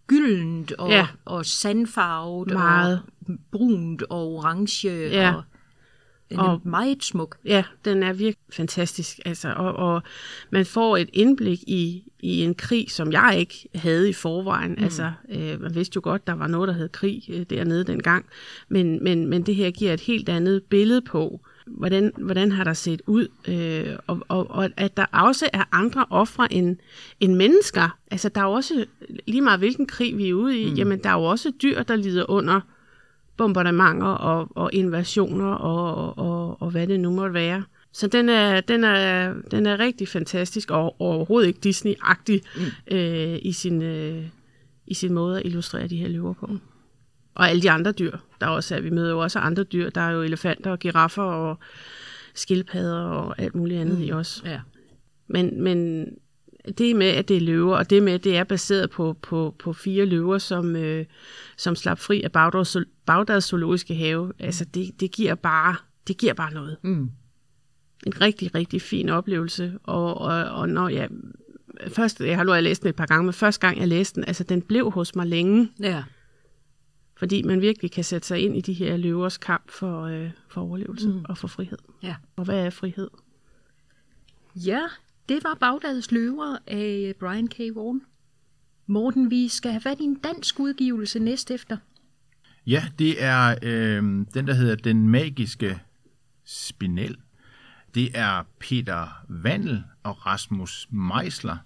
[0.06, 1.06] gyldent og, Ja.
[1.24, 3.02] og sandfarvet Meget.
[3.28, 4.88] og brunt og orange.
[4.90, 5.34] Ja.
[5.34, 5.42] Og,
[6.30, 7.36] den er Og- meget smuk.
[7.44, 9.18] Ja, den er virkelig fantastisk.
[9.24, 10.02] Altså, og, og
[10.50, 14.70] man får et indblik i, i en krig, som jeg ikke havde i forvejen.
[14.78, 14.84] Mm.
[14.84, 18.26] Altså, øh, man vidste jo godt, der var noget, der hed krig øh, dernede dengang.
[18.68, 22.72] Men, men, men det her giver et helt andet billede på, hvordan, hvordan har der
[22.72, 23.28] set ud.
[23.48, 26.76] Øh, og, og, og at der også er andre ofre end,
[27.20, 27.98] end mennesker.
[28.10, 28.84] Altså, der er jo også,
[29.26, 30.76] lige meget hvilken krig vi er ude i, mm.
[30.76, 32.60] jamen, der er jo også dyr, der lider under
[33.36, 37.62] bombardementer og, og invasioner og, og, og hvad det nu måtte være.
[37.92, 42.96] Så den er, den er, den er rigtig fantastisk og overhovedet ikke Disney-agtig mm.
[42.96, 44.24] øh, i, sin, øh,
[44.86, 46.50] i sin måde at illustrere de her løver på.
[47.40, 48.80] Og alle de andre dyr, der også er.
[48.80, 49.90] Vi møder jo også andre dyr.
[49.90, 51.58] Der er jo elefanter og giraffer og
[52.34, 54.02] skildpadder og alt muligt andet mm.
[54.02, 54.42] i os.
[54.46, 54.60] Ja.
[55.28, 56.06] Men, men
[56.78, 59.54] det med, at det er løver, og det med, at det er baseret på, på,
[59.58, 61.04] på fire løver, som, øh,
[61.56, 62.76] som slap fri af Bagdads,
[63.06, 65.76] Bagdads zoologiske have, altså det, det, giver bare,
[66.08, 66.76] det giver bare noget.
[66.82, 67.10] Mm.
[68.06, 69.72] En rigtig, rigtig fin oplevelse.
[69.82, 71.08] Og, og, og når jeg...
[71.88, 74.24] Først, jeg har nu læst den et par gange, men første gang jeg læste den,
[74.24, 76.02] altså den blev hos mig længe, ja.
[77.20, 80.60] Fordi man virkelig kan sætte sig ind i de her løvers kamp for, øh, for
[80.60, 81.24] overlevelse mm.
[81.24, 81.78] og for frihed.
[82.02, 82.16] Ja.
[82.36, 83.10] Og hvad er frihed?
[84.54, 84.80] Ja,
[85.28, 87.58] det var Bagdads løver af Brian K.
[87.58, 88.02] Vaughan.
[88.86, 91.76] Morten, vi skal have fat i en dansk udgivelse næst efter.
[92.66, 94.02] Ja, det er øh,
[94.34, 95.80] den, der hedder Den Magiske
[96.44, 97.16] Spinel.
[97.94, 101.56] Det er Peter Vandel og Rasmus Meisler,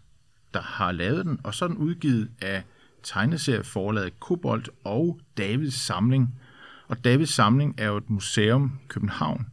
[0.54, 2.62] der har lavet den, og så er den udgivet af
[3.04, 6.34] tegneserieforlaget Kobold og Davids Samling.
[6.88, 9.46] Og Davids Samling er jo et museum i København,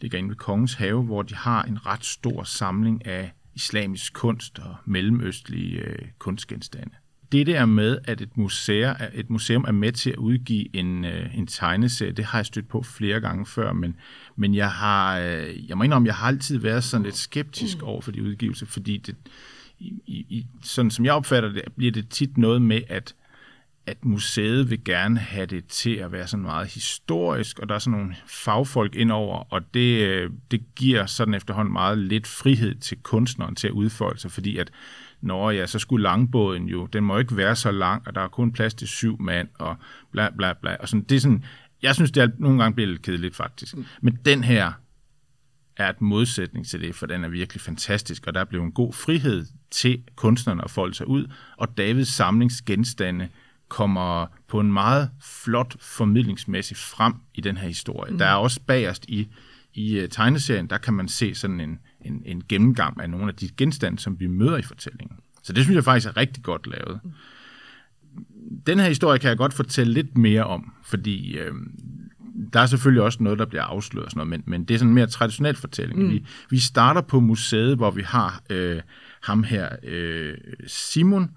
[0.00, 4.58] ligger inde ved Kongens Have, hvor de har en ret stor samling af islamisk kunst
[4.58, 6.90] og mellemøstlige øh, kunstgenstande.
[7.32, 11.38] Det der med, at et museum, et museum er med til at udgive en, øh,
[11.38, 13.96] en tegneserie, det har jeg stødt på flere gange før, men,
[14.36, 18.00] men jeg har, øh, jeg må indrømme, jeg har altid været sådan lidt skeptisk over
[18.00, 19.16] for de udgivelser, fordi det,
[19.78, 23.14] i, i, sådan som jeg opfatter det, bliver det tit noget med, at
[23.86, 27.78] at museet vil gerne have det til at være sådan meget historisk, og der er
[27.78, 32.98] sådan nogle fagfolk indover, og det, øh, det giver sådan efterhånden meget lidt frihed til
[33.02, 34.70] kunstneren til at udfolde sig, fordi at
[35.20, 38.28] når ja, så skulle langbåden jo, den må ikke være så lang, og der er
[38.28, 39.76] kun plads til syv mand, og
[40.12, 40.76] bla bla bla.
[40.80, 41.44] Og sådan, det er sådan,
[41.82, 43.74] jeg synes, det er nogle gange bliver lidt kedeligt faktisk.
[44.00, 44.72] Men den her
[45.76, 48.92] er et modsætning til det, for den er virkelig fantastisk, og der blev en god
[48.92, 53.28] frihed til kunstnerne at folde sig ud, og Davids samlingsgenstande
[53.68, 58.12] kommer på en meget flot formidlingsmæssig frem i den her historie.
[58.12, 58.18] Mm.
[58.18, 59.28] Der er også bagerst i,
[59.74, 63.34] i uh, tegneserien, der kan man se sådan en, en, en gennemgang af nogle af
[63.34, 65.18] de genstande, som vi møder i fortællingen.
[65.42, 67.00] Så det synes jeg faktisk er rigtig godt lavet.
[68.66, 71.52] Den her historie kan jeg godt fortælle lidt mere om, fordi øh,
[72.52, 74.78] der er selvfølgelig også noget, der bliver afsløret, og sådan noget, men, men det er
[74.78, 76.02] sådan en mere traditionel fortælling.
[76.02, 76.10] Mm.
[76.10, 78.80] Vi, vi starter på museet, hvor vi har øh,
[79.22, 80.34] ham her, øh,
[80.66, 81.30] Simon,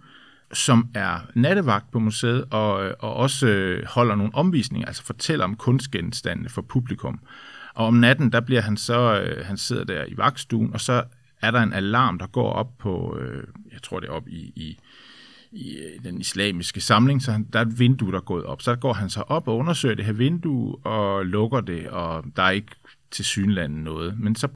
[0.54, 5.56] som er nattevagt på museet, og, og også øh, holder nogle omvisninger, altså fortæller om
[5.56, 7.20] kunstgenstandene for publikum.
[7.74, 11.04] Og om natten, der bliver han så, øh, han sidder der i vagtstuen, og så
[11.42, 14.54] er der en alarm, der går op på, øh, jeg tror det er op i,
[14.56, 14.80] i,
[15.52, 18.62] i øh, den islamiske samling, så han, der er et vindue, der er gået op.
[18.62, 22.44] Så går han så op og undersøger det her vindue og lukker det, og der
[22.44, 22.72] er ikke
[23.12, 24.20] til synlanden noget.
[24.20, 24.48] Men så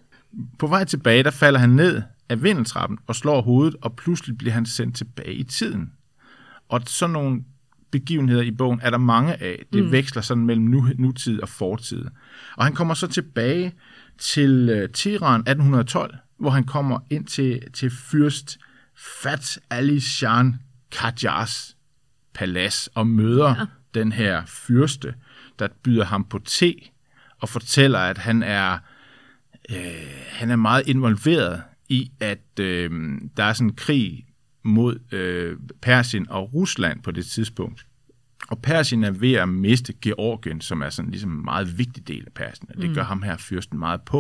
[0.60, 4.54] på vej tilbage, der falder han ned af vindeltrappen og slår hovedet, og pludselig bliver
[4.54, 5.94] han sendt tilbage i tiden.
[6.70, 7.44] Og sådan nogle
[7.92, 9.66] begivenheder i bogen er der mange af.
[9.74, 9.92] Det mm.
[9.92, 12.06] veksler sådan mellem nu, nutid og fortid.
[12.56, 13.74] Og han kommer så tilbage
[14.18, 18.60] til uh, Teheran 1812, hvor han kommer ind til, til fyrst
[19.24, 20.56] Fat Ali Shan
[20.94, 21.78] Qajars
[22.34, 23.66] palads og møder ja.
[23.94, 25.14] den her fyrste,
[25.60, 26.76] der byder ham på te
[27.40, 28.78] og fortæller, at han er,
[29.70, 29.78] øh,
[30.30, 32.92] han er meget involveret i, at øh,
[33.38, 34.26] der er sådan en krig
[34.64, 37.86] mod øh, Persien og Rusland på det tidspunkt.
[38.48, 42.24] Og Persien er ved at miste Georgien, som er sådan ligesom en meget vigtig del
[42.26, 42.70] af Persien.
[42.70, 42.96] Og det mm.
[42.96, 44.20] gør ham her fyrsten meget på.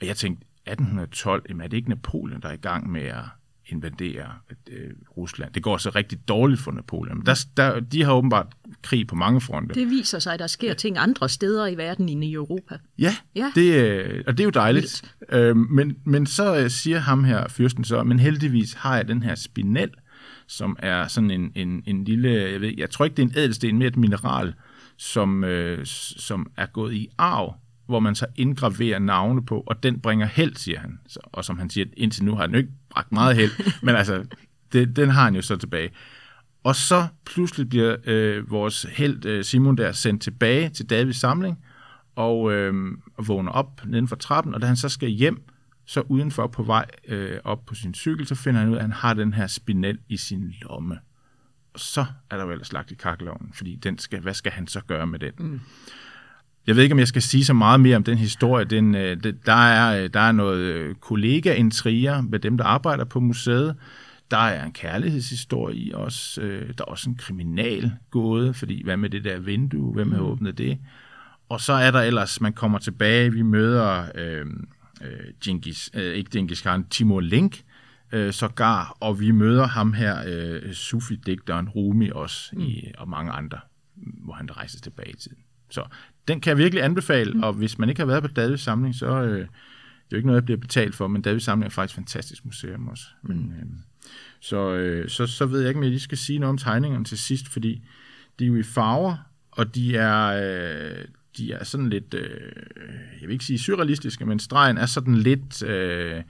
[0.00, 3.24] Og jeg tænkte, 1812, jamen er det ikke Napoleon, der er i gang med at
[3.72, 4.26] invadere
[4.70, 5.52] øh, Rusland.
[5.52, 7.16] Det går så rigtig dårligt for Napoleon.
[7.16, 8.46] Men der, der, de har åbenbart
[8.82, 9.74] krig på mange fronter.
[9.74, 12.78] Det viser sig, at der sker ting andre steder i verden end i Europa.
[12.98, 13.52] Ja, ja.
[13.54, 15.14] Det, øh, og det er jo dejligt.
[15.28, 19.22] Øh, men, men så øh, siger ham her, fyrsten så, men heldigvis har jeg den
[19.22, 19.90] her spinel,
[20.46, 23.34] som er sådan en, en, en lille, jeg, ved, jeg tror ikke, det er en
[23.36, 24.54] ædelsten, mere et mineral,
[24.96, 27.54] som, øh, som er gået i arv
[27.86, 30.98] hvor man så indgraverer navne på, og den bringer held, siger han.
[31.06, 33.50] Så, og som han siger, indtil nu har den ikke bragt meget held,
[33.86, 34.24] men altså,
[34.72, 35.90] det, den har han jo så tilbage.
[36.64, 41.64] Og så pludselig bliver øh, vores held øh, Simon der sendt tilbage til Davids samling,
[42.16, 42.74] og, øh,
[43.26, 45.42] vågner op neden for trappen, og da han så skal hjem,
[45.86, 48.82] så udenfor på vej øh, op på sin cykel, så finder han ud af, at
[48.84, 50.98] han har den her spinel i sin lomme.
[51.74, 54.66] Og så er der jo ellers lagt i kakkeloven, fordi den skal, hvad skal han
[54.66, 55.32] så gøre med den?
[55.38, 55.60] Mm.
[56.66, 58.64] Jeg ved ikke, om jeg skal sige så meget mere om den historie.
[58.64, 63.20] Den, øh, der, er, øh, der er noget øh, kollega-intriger med dem, der arbejder på
[63.20, 63.76] museet.
[64.30, 66.38] Der er en kærlighedshistorie i os.
[66.42, 69.92] Der er også en kriminal gåde, fordi hvad med det der vindue?
[69.92, 70.26] Hvem har mm.
[70.26, 70.78] åbnet det?
[71.48, 74.46] Og så er der ellers, man kommer tilbage, vi møder øh,
[75.02, 75.08] øh,
[75.44, 77.62] Genghis, øh, ikke Genghis Khan, Timur Link,
[78.12, 82.60] øh, sågar, og vi møder ham her, øh, Sufi-digteren Rumi også, mm.
[82.60, 83.58] i, og mange andre,
[83.96, 85.38] hvor han rejser tilbage i tiden.
[85.70, 85.84] Så
[86.28, 87.42] den kan jeg virkelig anbefale, mm.
[87.42, 89.46] og hvis man ikke har været på Davids Samling, så øh, det er
[90.12, 92.88] jo ikke noget, jeg bliver betalt for, men Davids Samling er faktisk et fantastisk museum
[92.88, 93.04] også.
[93.22, 93.52] Men, mm.
[93.52, 93.66] øh,
[94.40, 97.04] så, øh, så, så ved jeg ikke, om jeg lige skal sige noget om tegningerne
[97.04, 97.82] til sidst, fordi
[98.38, 99.16] de er jo i farver,
[99.50, 101.04] og de er, øh,
[101.36, 102.52] de er sådan lidt, øh,
[103.20, 105.62] jeg vil ikke sige surrealistiske, men stregen er sådan lidt...
[105.62, 106.22] Øh,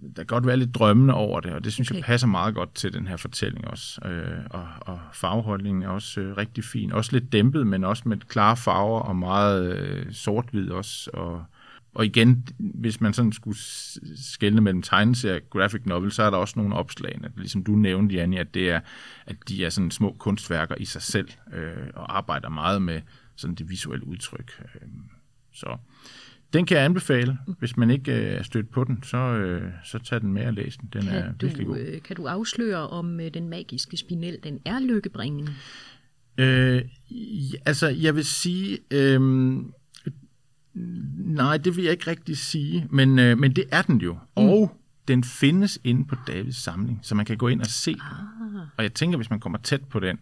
[0.00, 1.98] der kan godt være lidt drømmende over det, og det synes okay.
[1.98, 4.00] jeg passer meget godt til den her fortælling også.
[4.04, 6.92] Øh, og, og farveholdningen er også øh, rigtig fin.
[6.92, 11.10] Også lidt dæmpet, men også med klare farver og meget øh, sort-hvid også.
[11.12, 11.44] Og,
[11.94, 13.58] og igen, hvis man sådan skulle
[14.16, 18.14] skelne mellem tegneserie og graphic novel, så er der også nogle opslag, ligesom du nævnte,
[18.14, 18.80] Janni, at, det er,
[19.26, 23.00] at de er sådan små kunstværker i sig selv, øh, og arbejder meget med
[23.36, 24.62] sådan det visuelle udtryk.
[24.74, 24.88] Øh,
[25.52, 25.76] så
[26.52, 27.38] den kan jeg anbefale.
[27.58, 30.52] Hvis man ikke øh, er stødt på den, så, øh, så tag den med og
[30.52, 30.88] læs den.
[30.92, 31.78] Den kan er du, virkelig god.
[31.78, 35.52] Øh, kan du afsløre, om øh, den magiske spinel, den er lykkebringende?
[36.38, 36.82] Øh,
[37.66, 38.78] altså, jeg vil sige...
[38.90, 39.20] Øh,
[41.24, 44.12] nej, det vil jeg ikke rigtig sige, men, øh, men det er den jo.
[44.12, 44.18] Mm.
[44.34, 44.76] Og
[45.08, 47.96] den findes inde på Davids samling, så man kan gå ind og se ah.
[48.50, 48.60] den.
[48.76, 50.18] Og jeg tænker, hvis man kommer tæt på den,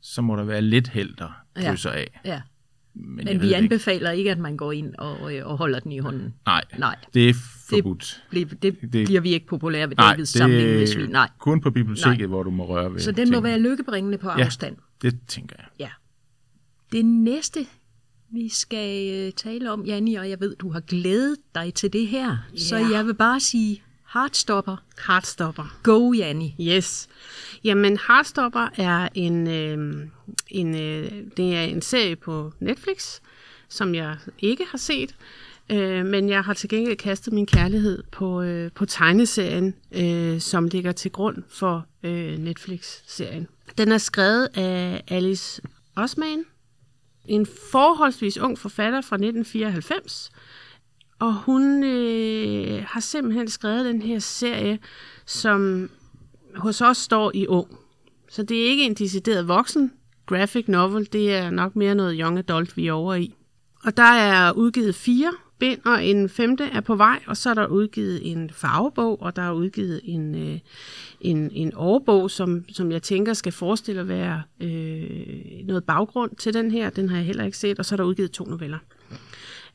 [0.00, 1.76] så må der være lidt held, der ja.
[1.84, 2.20] af.
[2.24, 2.40] Ja.
[2.94, 4.18] Men, Men vi anbefaler ikke.
[4.18, 6.34] ikke, at man går ind og, øh, og holder den i hånden.
[6.46, 6.96] Nej, nej.
[7.14, 7.34] det er
[7.68, 8.22] forbudt.
[8.32, 11.06] Det, det, det, det bliver vi ikke populære ved nej, Davids samling, hvis vi...
[11.06, 12.26] Nej, kun på biblioteket, nej.
[12.26, 14.76] hvor du må røre ved Så den må være lykkebringende på afstand.
[15.04, 15.66] Ja, det tænker jeg.
[15.78, 15.88] Ja.
[16.92, 17.66] Det næste,
[18.30, 22.06] vi skal øh, tale om, Janni, og jeg ved, du har glædet dig til det
[22.08, 22.36] her.
[22.52, 22.58] Ja.
[22.58, 23.82] Så jeg vil bare sige
[24.14, 24.76] Heartstopper.
[25.06, 25.78] Heartstopper.
[25.82, 26.54] Go, Janni.
[26.60, 27.08] Yes.
[27.64, 30.06] Jamen, Heartstopper er en, øh,
[30.48, 33.20] en, øh, det er en serie på Netflix,
[33.68, 35.14] som jeg ikke har set.
[35.70, 40.66] Øh, men jeg har til gengæld kastet min kærlighed på, øh, på tegneserien, øh, som
[40.66, 43.48] ligger til grund for øh, Netflix-serien.
[43.78, 45.62] Den er skrevet af Alice
[45.96, 46.44] Osman,
[47.24, 50.30] en forholdsvis ung forfatter fra 1994,
[51.22, 54.78] og hun øh, har simpelthen skrevet den her serie,
[55.26, 55.90] som
[56.56, 57.78] hos os står i ung.
[58.30, 59.92] Så det er ikke en decideret voksen
[60.26, 63.34] graphic novel, det er nok mere noget young adult, vi er over i.
[63.84, 67.54] Og der er udgivet fire bind, og en femte er på vej, og så er
[67.54, 70.58] der udgivet en farvebog, og der er udgivet en, øh,
[71.20, 76.54] en, en årbog, som, som jeg tænker skal forestille at være øh, noget baggrund til
[76.54, 76.90] den her.
[76.90, 78.78] Den har jeg heller ikke set, og så er der udgivet to noveller.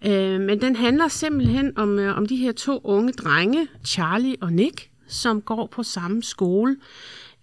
[0.06, 4.54] Øh, men den handler simpelthen om, øh, om de her to unge drenge, Charlie og
[4.54, 6.76] Nick, som går på samme skole.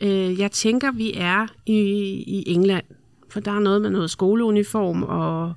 [0.01, 1.81] Øh, jeg tænker, vi er i,
[2.27, 2.85] i England,
[3.29, 5.55] for der er noget med noget skoleuniform og,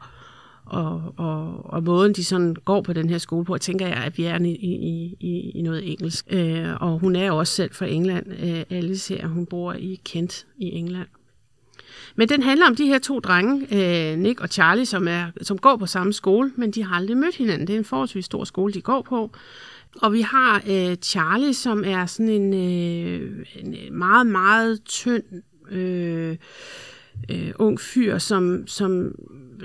[0.66, 4.18] og, og, og måden, de sådan går på den her skole på, tænker jeg, at
[4.18, 6.26] vi er i, i, i, i noget engelsk.
[6.30, 10.46] Øh, og hun er også selv fra England, øh, Alice her, hun bor i Kent
[10.58, 11.08] i England.
[12.20, 15.58] Men den handler om de her to drenge, øh, Nick og Charlie, som, er, som
[15.58, 17.68] går på samme skole, men de har aldrig mødt hinanden.
[17.68, 19.32] Det er en forholdsvis stor skole, de går på.
[20.02, 25.24] Og vi har øh, Charlie, som er sådan en, øh, en øh, meget, meget tynd
[25.72, 26.36] øh,
[27.32, 29.16] øh, ung fyr, som, som,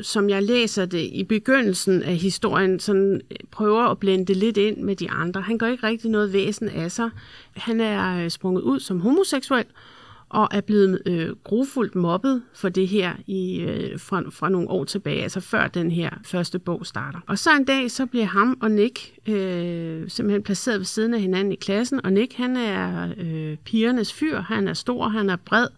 [0.02, 4.56] som jeg læser det i begyndelsen af historien, sådan øh, prøver at blende det lidt
[4.56, 5.40] ind med de andre.
[5.40, 7.10] Han går ikke rigtig noget væsen af sig.
[7.56, 9.64] Han er øh, sprunget ud som homoseksuel,
[10.33, 14.85] og er blevet øh, grofuldt mobbet for det her i, øh, fra, fra nogle år
[14.85, 17.18] tilbage, altså før den her første bog starter.
[17.27, 21.21] Og så en dag, så bliver ham og Nick øh, simpelthen placeret ved siden af
[21.21, 25.37] hinanden i klassen, og Nick, han er øh, pigernes fyr, han er stor, han er
[25.37, 25.68] bred,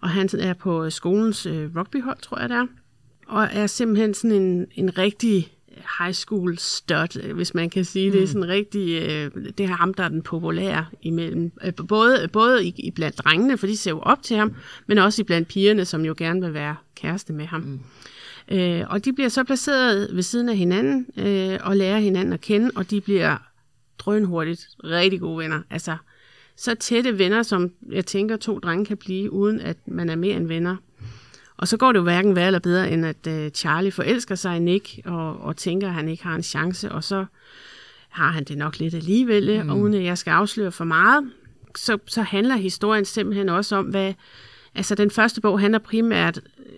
[0.00, 2.66] og han er på skolens øh, rugbyhold, tror jeg det er,
[3.26, 5.55] og er simpelthen sådan en, en rigtig
[5.98, 8.16] high school stud, hvis man kan sige mm.
[8.16, 8.28] det.
[8.28, 11.52] Sådan rigtig, øh, det er ham, der er den populære imellem.
[11.64, 14.54] Øh, både, både i, i blandt drengene, for de ser jo op til ham,
[14.86, 17.60] men også i blandt pigerne, som jo gerne vil være kæreste med ham.
[17.60, 17.80] Mm.
[18.56, 22.40] Øh, og de bliver så placeret ved siden af hinanden øh, og lærer hinanden at
[22.40, 23.36] kende, og de bliver
[23.98, 25.60] drønhurtigt rigtig gode venner.
[25.70, 25.96] Altså,
[26.56, 30.36] så tætte venner, som jeg tænker to drenge kan blive, uden at man er mere
[30.36, 30.76] end venner.
[31.56, 34.56] Og så går det jo hverken værre eller bedre, end at uh, Charlie forelsker sig
[34.56, 37.24] i Nick, og, og tænker, at han ikke har en chance, og så
[38.08, 39.70] har han det nok lidt alligevel, mm.
[39.70, 41.30] og uden at jeg skal afsløre for meget,
[41.76, 44.14] så, så handler historien simpelthen også om, hvad...
[44.74, 46.72] Altså, den første bog handler primært øh,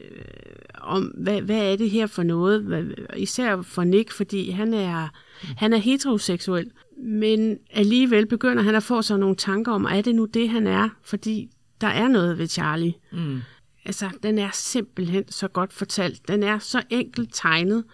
[0.80, 2.62] om, hvad, hvad er det her for noget?
[2.62, 2.84] Hvad,
[3.16, 5.08] især for Nick, fordi han er,
[5.56, 6.70] han er heteroseksuel.
[7.02, 10.66] Men alligevel begynder han at få sig nogle tanker om, er det nu det, han
[10.66, 10.88] er?
[11.02, 12.94] Fordi der er noget ved Charlie.
[13.12, 13.40] Mm.
[13.84, 16.28] Altså, den er simpelthen så godt fortalt.
[16.28, 17.84] Den er så enkelt tegnet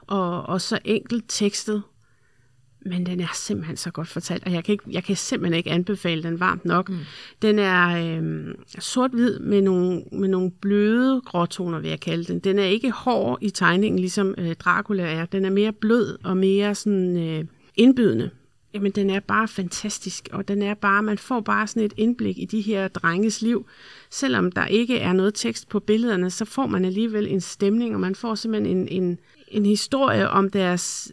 [0.00, 1.82] og, og så enkelt tekstet.
[2.86, 5.70] Men den er simpelthen så godt fortalt, og jeg kan, ikke, jeg kan simpelthen ikke
[5.70, 6.88] anbefale den varmt nok.
[6.88, 6.98] Mm.
[7.42, 12.38] Den er øh, sort-hvid med nogle, med nogle bløde gråtoner, vil jeg kalde den.
[12.38, 15.26] Den er ikke hård i tegningen, ligesom øh, Dracula er.
[15.26, 18.30] Den er mere blød og mere sådan øh, indbydende.
[18.74, 22.38] Jamen, den er bare fantastisk, og den er bare, man får bare sådan et indblik
[22.38, 23.66] i de her drenges liv.
[24.10, 28.00] Selvom der ikke er noget tekst på billederne, så får man alligevel en stemning, og
[28.00, 31.12] man får simpelthen en, en, en historie om deres,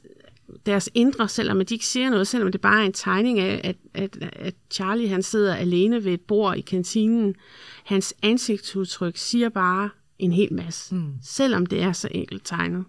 [0.65, 3.76] deres indre, selvom de ikke siger noget, selvom det bare er en tegning af, at,
[3.93, 7.36] at, at Charlie han sidder alene ved et bord i kantinen.
[7.84, 11.13] Hans ansigtsudtryk siger bare en hel masse, mm.
[11.24, 12.86] selvom det er så enkelt tegnet.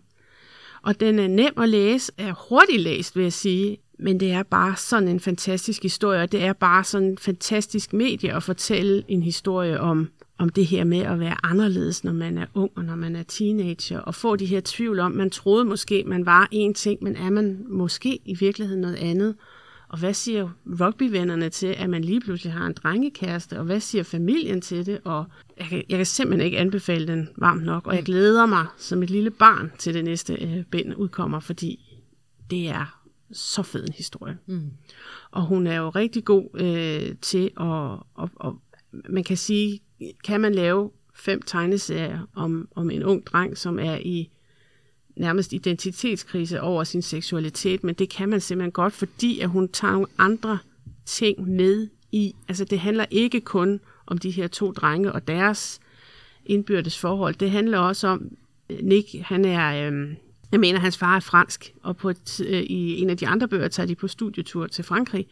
[0.83, 3.79] Og den er nem at læse, er hurtigt læst, vil jeg sige.
[4.03, 7.93] Men det er bare sådan en fantastisk historie, og det er bare sådan en fantastisk
[7.93, 12.39] medie at fortælle en historie om, om det her med at være anderledes, når man
[12.39, 15.65] er ung og når man er teenager, og få de her tvivl om, man troede
[15.65, 19.35] måske, man var en ting, men er man måske i virkeligheden noget andet.
[19.89, 24.05] Og hvad siger rugbyvennerne til, at man lige pludselig har en drengekæreste, og hvad siger
[24.05, 25.01] familien til det?
[25.05, 25.25] Og
[25.59, 29.03] jeg kan, jeg kan simpelthen ikke anbefale den varmt nok, og jeg glæder mig som
[29.03, 31.99] et lille barn til det næste øh, bind udkommer, fordi
[32.51, 33.02] det er
[33.33, 34.39] så fed en historie.
[34.47, 34.71] Mm.
[35.31, 37.67] Og hun er jo rigtig god øh, til at,
[38.15, 38.59] og, og
[39.09, 39.81] man kan sige,
[40.25, 44.31] kan man lave fem tegneserier om, om en ung dreng, som er i
[45.17, 49.93] nærmest identitetskrise over sin seksualitet, men det kan man simpelthen godt, fordi at hun tager
[49.93, 50.59] nogle andre
[51.07, 52.35] ting med i.
[52.49, 55.81] Altså det handler ikke kun om de her to drenge og deres
[56.47, 57.35] indbyrdes forhold.
[57.35, 58.37] Det handler også om,
[58.83, 60.15] Nick, han er, øh,
[60.53, 63.49] jeg mener, hans far er fransk, og på et, øh, i en af de andre
[63.49, 65.27] bøger tager de på studietur til Frankrig,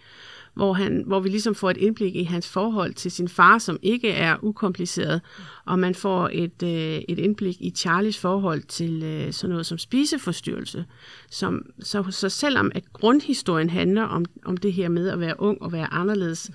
[0.54, 3.78] hvor, han, hvor vi ligesom får et indblik i hans forhold til sin far, som
[3.82, 5.20] ikke er ukompliceret,
[5.64, 9.78] og man får et, øh, et indblik i Charlies forhold til øh, sådan noget som
[9.78, 10.84] spiseforstyrrelse.
[11.30, 15.62] Som, så, så selvom at grundhistorien handler om, om det her med at være ung
[15.62, 16.50] og være anderledes,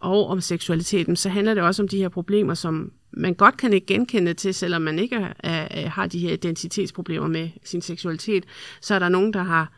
[0.00, 3.72] og om seksualiteten, så handler det også om de her problemer, som man godt kan
[3.72, 5.32] ikke genkende til, selvom man ikke er,
[5.70, 8.44] er, har de her identitetsproblemer med sin seksualitet,
[8.80, 9.72] så er der nogen, der har,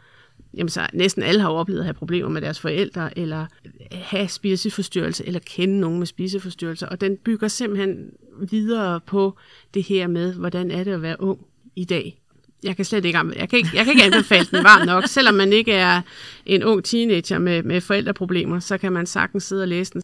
[0.54, 3.46] jamen så næsten alle har oplevet at have problemer med deres forældre, eller
[3.92, 8.10] have spiseforstyrrelse, eller kende nogen med spiseforstyrrelser, og den bygger simpelthen
[8.50, 9.36] videre på
[9.74, 11.38] det her med, hvordan er det at være ung
[11.76, 12.16] i dag.
[12.62, 15.06] Jeg kan slet ikke, jeg kan ikke, jeg kan ikke anbefale den varm nok.
[15.06, 16.02] Selvom man ikke er
[16.46, 20.02] en ung teenager med, med forældreproblemer, så kan man sagtens sidde og læse den.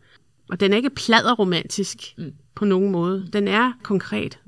[0.49, 2.33] Og den er ikke pladerromantisk mm.
[2.55, 3.29] på nogen måde.
[3.33, 4.39] Den er konkret.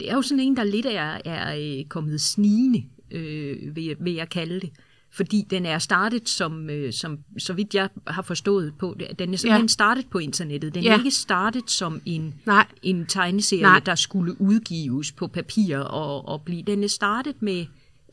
[0.00, 4.14] Det er jo sådan en, der lidt er, er øh, kommet snigende, øh, vil, vil
[4.14, 4.70] jeg kalde det.
[5.10, 9.32] Fordi den er startet som, øh, som, så vidt jeg har forstået på det, den
[9.32, 9.68] er simpelthen ja.
[9.68, 10.74] startet på internettet.
[10.74, 10.92] Den ja.
[10.92, 12.66] er ikke startet som en, Nej.
[12.82, 13.80] en tegneserie, Nej.
[13.80, 16.62] der skulle udgives på papir og, og blive.
[16.62, 17.66] Den er startet med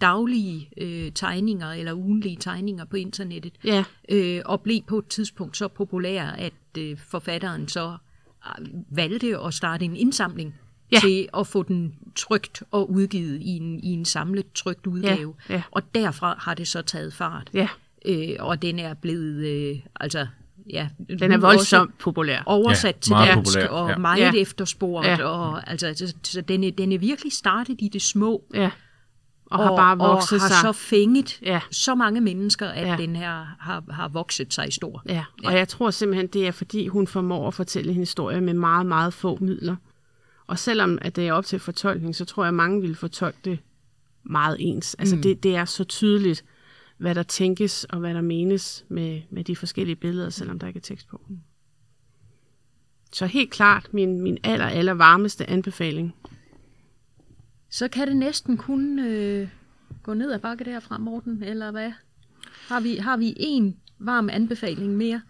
[0.04, 3.84] daglige øh, tegninger eller ugenlige tegninger på internettet, ja.
[4.10, 7.98] øh, og blev på et tidspunkt så populær, at øh, forfatteren så
[8.60, 10.56] øh, valgte at starte en indsamling
[10.92, 11.00] ja.
[11.00, 15.34] til at få den trygt og udgivet i en, i en samlet trygt udgave.
[15.50, 15.62] Ja, ja.
[15.72, 17.50] Og derfra har det så taget fart.
[17.54, 17.68] Ja.
[18.06, 20.28] Øh, og den er blevet, øh, altså,
[20.70, 20.88] ja,
[21.20, 22.44] Den er voldsomt også populær.
[22.46, 23.98] oversat Ja, til dansk, populær, og ja.
[23.98, 24.32] meget Ja.
[24.42, 25.08] efterspurgt.
[25.08, 25.24] Ja.
[25.24, 28.70] Og, altså, så, så den, er, den er virkelig startet i det små, Ja.
[29.60, 30.58] Og, har bare vokset og har sig.
[30.62, 31.62] så fænget Ja.
[31.72, 32.92] så mange mennesker, at Ja.
[32.92, 32.98] ja.
[32.98, 35.04] den her har, har vokset sig stor.
[35.10, 38.54] Ja, og jeg tror simpelthen, det er fordi, hun formår at fortælle en historie med
[38.54, 39.76] meget, meget få midler.
[40.48, 43.38] Og selvom at det er op til fortolkning, så tror jeg, at mange vil fortolke
[43.46, 43.60] det
[44.24, 44.94] meget ens.
[45.00, 45.22] Altså mm.
[45.22, 46.44] det, det er så tydeligt,
[46.98, 50.78] hvad der tænkes og hvad der menes med, med de forskellige billeder, selvom der ikke
[50.78, 51.22] er tekst på.
[53.14, 56.16] Så helt klart min, min aller, aller varmeste anbefaling.
[57.74, 59.48] Så kan det næsten kun øh,
[60.04, 61.92] gå ned ad bakke derfra, Morten, eller hvad?
[62.68, 65.22] Har vi, har vi en varm anbefaling mere?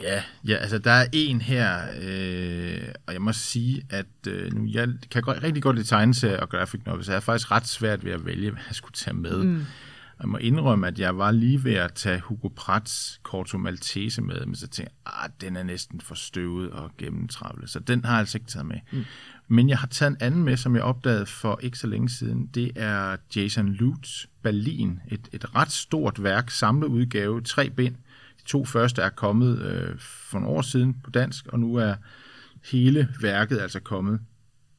[0.00, 4.66] Ja, ja, altså der er en her, øh, og jeg må sige, at øh, nu,
[4.72, 7.68] jeg kan godt, rigtig godt lide tegneserier og graphic novels, så jeg er faktisk ret
[7.68, 9.44] svært ved at vælge, hvad jeg skulle tage med.
[9.44, 9.64] Mm.
[10.20, 14.46] Jeg må indrømme, at jeg var lige ved at tage Hugo Prats Corto Maltese med,
[14.46, 18.12] men så tænkte jeg, ah, den er næsten for støvet og gennemtravlet, så den har
[18.12, 18.76] jeg altså ikke taget med.
[18.92, 19.04] Mm.
[19.48, 22.46] Men jeg har taget en anden med, som jeg opdagede for ikke så længe siden.
[22.46, 25.00] Det er Jason Lutz Berlin.
[25.08, 27.94] Et, et ret stort værk, samlet udgave, tre bind.
[28.38, 31.94] De to første er kommet øh, for nogle år siden på dansk, og nu er
[32.64, 34.20] hele værket altså kommet.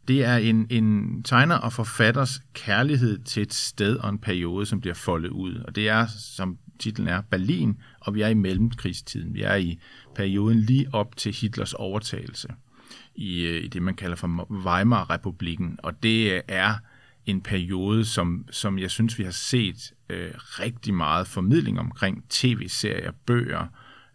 [0.08, 4.82] Det er en, en tegner og forfatters kærlighed til et sted og en periode, som
[4.82, 5.56] bliver foldet ud.
[5.56, 9.34] Og det er, som titlen er, Berlin, og vi er i mellemkrigstiden.
[9.34, 9.80] Vi er i
[10.16, 12.48] perioden lige op til Hitlers overtagelse
[13.18, 15.80] i, øh, i det, man kalder for Weimar-republiken.
[15.84, 16.74] Og det øh, er
[17.26, 23.12] en periode, som, som jeg synes, vi har set øh, rigtig meget formidling omkring tv-serier,
[23.26, 23.66] bøger,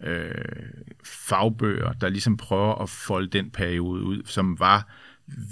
[0.03, 0.35] øh,
[1.05, 4.89] fagbøger, der ligesom prøver at folde den periode ud, som var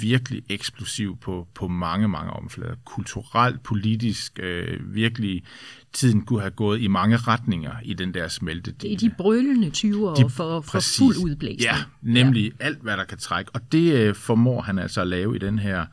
[0.00, 2.74] virkelig eksplosiv på, på mange, mange omflader.
[2.84, 5.44] Kulturelt, politisk, øh, virkelig
[5.92, 8.80] tiden kunne have gået i mange retninger i den der smeltedel.
[8.80, 10.98] Det er de brølende 20 år De- for, for præcis.
[10.98, 11.60] fuld udblæsning.
[11.60, 12.64] Ja, nemlig ja.
[12.66, 13.50] alt, hvad der kan trække.
[13.54, 15.86] Og det øh, formår han altså at lave i den her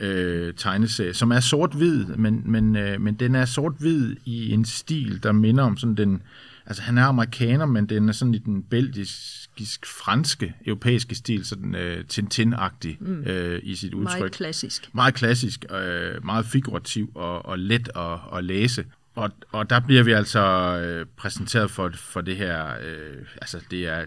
[0.00, 5.22] øh, tegneserie, som er sort-hvid, men, men, øh, men den er sort-hvid i en stil,
[5.22, 6.22] der minder om sådan den...
[6.66, 12.04] Altså, han er amerikaner, men den er sådan i den belgisk-franske, europæiske stil, sådan øh,
[12.08, 13.22] Tintin-agtig mm.
[13.26, 14.90] øh, i sit udtryk Meget klassisk.
[14.92, 18.84] meget klassisk, øh, meget figurativ og, og let at, at læse.
[19.18, 20.40] Og, og der bliver vi altså
[20.82, 24.06] øh, præsenteret for, for det her, øh, altså det er,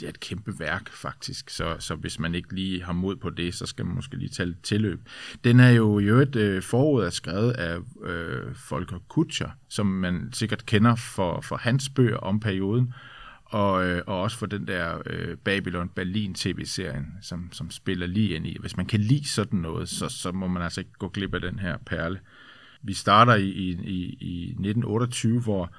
[0.00, 3.30] det er et kæmpe værk faktisk, så, så hvis man ikke lige har mod på
[3.30, 5.00] det, så skal man måske lige tage lidt tilløb.
[5.44, 10.28] Den er jo i øvrigt øh, forordet er skrevet af øh, Volker Kutscher, som man
[10.32, 12.94] sikkert kender for, for hans bøger om perioden,
[13.44, 18.34] og, øh, og også for den der øh, Babylon Berlin tv-serien, som, som spiller lige
[18.36, 18.56] ind i.
[18.60, 21.40] Hvis man kan lide sådan noget, så, så må man altså ikke gå glip af
[21.40, 22.20] den her perle.
[22.82, 25.70] Vi starter i, i, i, i 1928, hvor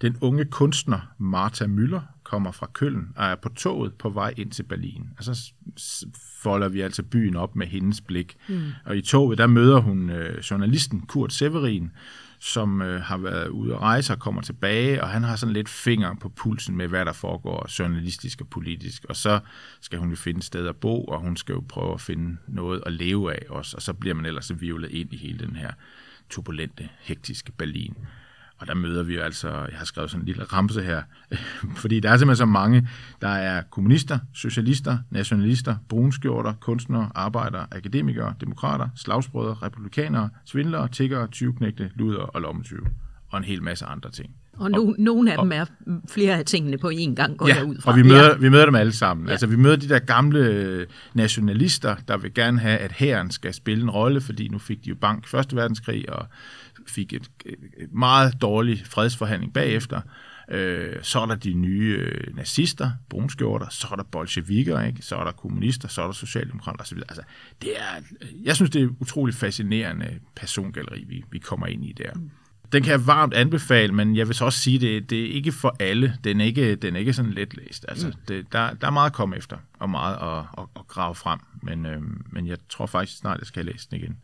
[0.00, 4.50] den unge kunstner Martha Müller kommer fra Køln og er på toget på vej ind
[4.50, 5.08] til Berlin.
[5.18, 5.34] Og så
[5.78, 6.04] s-
[6.42, 8.36] folder vi altså byen op med hendes blik.
[8.48, 8.60] Mm.
[8.84, 11.90] Og i toget, der møder hun øh, journalisten Kurt Severin,
[12.38, 15.68] som øh, har været ude at rejse og kommer tilbage, og han har sådan lidt
[15.68, 19.04] finger på pulsen med, hvad der foregår journalistisk og politisk.
[19.08, 19.40] Og så
[19.80, 22.36] skal hun jo finde et sted at bo, og hun skal jo prøve at finde
[22.48, 25.56] noget at leve af også, og så bliver man ellers vivlet ind i hele den
[25.56, 25.70] her
[26.30, 27.96] turbulente, hektiske Berlin.
[28.58, 31.02] Og der møder vi jo altså, jeg har skrevet sådan en lille ramse her,
[31.82, 32.88] fordi der er simpelthen så mange,
[33.20, 41.90] der er kommunister, socialister, nationalister, brunskjorter, kunstnere, arbejdere, akademikere, demokrater, slagsbrødre, republikanere, svindlere, tiggere, tyveknægte,
[41.94, 42.86] luder og lommetyve,
[43.28, 44.34] og en hel masse andre ting.
[44.56, 45.64] Og no, nogle af dem er
[46.08, 47.90] flere af tingene på én gang, går Ja, jeg ud fra.
[47.90, 49.26] og vi møder, vi møder dem alle sammen.
[49.26, 49.30] Ja.
[49.30, 49.32] Ja.
[49.32, 53.82] Altså, vi møder de der gamle nationalister, der vil gerne have, at hæren skal spille
[53.82, 56.26] en rolle, fordi nu fik de jo bank Første Verdenskrig, og
[56.86, 60.00] fik et, et meget dårlig fredsforhandling bagefter.
[60.50, 65.02] Øh, så er der de nye øh, nazister, brunskjorter, så er der bolsjevikker, ikke?
[65.02, 66.98] så er der kommunister, så er der socialdemokrater osv.
[66.98, 67.22] Altså,
[67.62, 68.02] det er,
[68.44, 72.10] jeg synes, det er et utroligt fascinerende persongalleri, vi, vi kommer ind i der.
[72.74, 75.52] Den kan jeg varmt anbefale, men jeg vil så også sige, det, det er ikke
[75.52, 76.18] for alle.
[76.24, 77.84] Den er ikke, den er ikke sådan let læst.
[77.88, 81.14] Altså, det, der, der er meget at komme efter, og meget at, at, at grave
[81.14, 81.38] frem.
[81.62, 84.16] Men, øhm, men jeg tror faktisk snart, jeg skal læse den igen.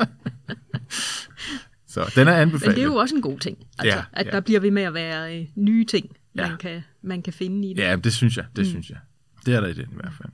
[1.94, 2.66] så den er anbefalet.
[2.66, 4.30] Men det er jo også en god ting, altså, Ja, at ja.
[4.30, 6.48] der bliver ved med at være øh, nye ting, Ja.
[6.48, 7.82] man, kan, man kan finde i det.
[7.82, 8.44] Ja, det synes jeg.
[8.56, 8.70] Det mm.
[8.70, 8.98] synes jeg.
[9.46, 10.28] Det er der i den i hvert fald.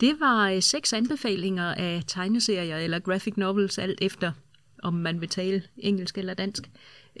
[0.00, 4.32] Det var øh, seks anbefalinger af tegneserier eller graphic novels, alt efter
[4.84, 6.70] om man vil tale engelsk eller dansk.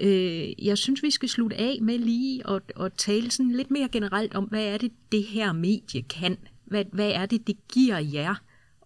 [0.00, 3.88] Øh, jeg synes, vi skal slutte af med lige at, at tale sådan lidt mere
[3.88, 6.38] generelt om, hvad er det, det her medie kan?
[6.64, 8.34] Hvad, hvad er det, det giver jer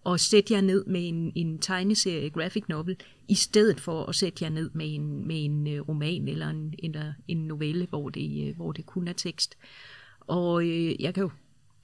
[0.06, 2.96] at sætte jer ned med en, en tegneserie, graphic novel,
[3.28, 6.74] i stedet for at sætte jer ned med en, med en øh, roman eller en,
[6.82, 9.56] eller en novelle, hvor det, øh, hvor det kun er tekst.
[10.20, 11.30] Og øh, jeg kan jo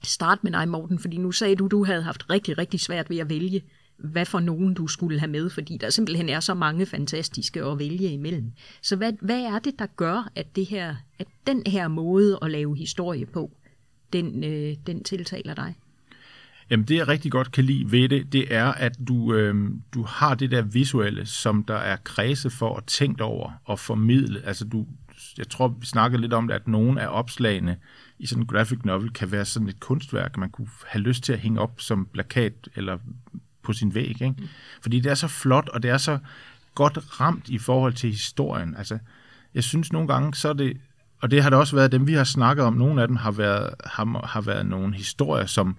[0.03, 3.17] starte med dig, Morten, fordi nu sagde du, du havde haft rigtig, rigtig svært ved
[3.17, 3.63] at vælge,
[3.97, 7.79] hvad for nogen du skulle have med, fordi der simpelthen er så mange fantastiske at
[7.79, 8.51] vælge imellem.
[8.81, 12.51] Så hvad, hvad er det, der gør, at, det her, at den her måde at
[12.51, 13.51] lave historie på,
[14.13, 15.75] den, øh, den tiltaler dig?
[16.69, 20.03] Jamen det, jeg rigtig godt kan lide ved det, det er, at du, øh, du
[20.03, 24.45] har det der visuelle, som der er kredse for at tænke over og formidle.
[24.45, 24.85] Altså du,
[25.37, 27.77] jeg tror, vi snakkede lidt om det, at nogle af opslagene
[28.19, 31.33] i sådan en graphic novel kan være sådan et kunstværk, man kunne have lyst til
[31.33, 32.97] at hænge op som plakat eller
[33.65, 34.09] på sin væg.
[34.09, 34.35] Ikke?
[34.37, 34.47] Mm.
[34.81, 36.17] Fordi det er så flot, og det er så
[36.75, 38.75] godt ramt i forhold til historien.
[38.77, 38.97] Altså,
[39.53, 40.77] jeg synes nogle gange, så er det,
[41.21, 43.31] og det har det også været dem, vi har snakket om, nogle af dem har
[43.31, 45.77] været, har, har været nogle historier, som,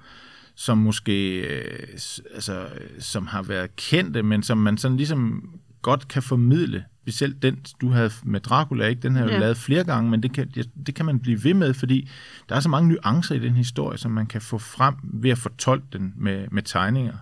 [0.54, 1.88] som måske øh,
[2.34, 2.66] altså,
[2.98, 5.50] som har været kendte, men som man sådan ligesom
[5.82, 6.84] godt kan formidle.
[7.02, 9.02] Specielt den, du havde med Dracula, ikke?
[9.02, 9.38] den har jeg ja.
[9.38, 12.10] lavet flere gange, men det kan, det, det kan man blive ved med, fordi
[12.48, 15.38] der er så mange nuancer i den historie, som man kan få frem ved at
[15.38, 17.16] fortolke den med, med tegninger.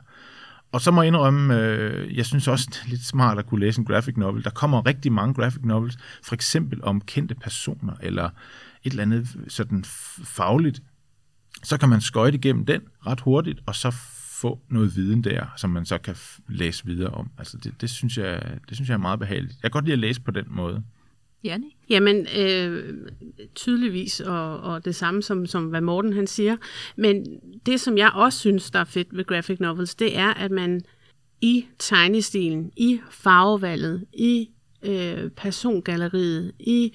[0.74, 3.60] Og så må jeg indrømme, øh, jeg synes også, det er lidt smart at kunne
[3.60, 4.44] læse en graphic novel.
[4.44, 8.24] Der kommer rigtig mange graphic novels, for eksempel om kendte personer, eller
[8.82, 9.84] et eller andet sådan
[10.24, 10.82] fagligt.
[11.62, 13.90] Så kan man skøjte igennem den ret hurtigt, og så
[14.40, 16.16] få noget viden der, som man så kan
[16.48, 17.30] læse videre om.
[17.38, 19.54] Altså det, det, synes jeg, det synes jeg er meget behageligt.
[19.62, 20.82] Jeg kan godt lide at læse på den måde.
[21.44, 21.66] Janne?
[21.90, 22.94] Jamen, øh,
[23.54, 26.56] tydeligvis, og, og det samme som, som hvad Morten han siger.
[26.96, 30.50] Men det, som jeg også synes, der er fedt ved graphic novels, det er, at
[30.50, 30.82] man
[31.40, 34.50] i tegnestilen, i farvevalget, i
[34.82, 36.94] øh, persongalleriet, i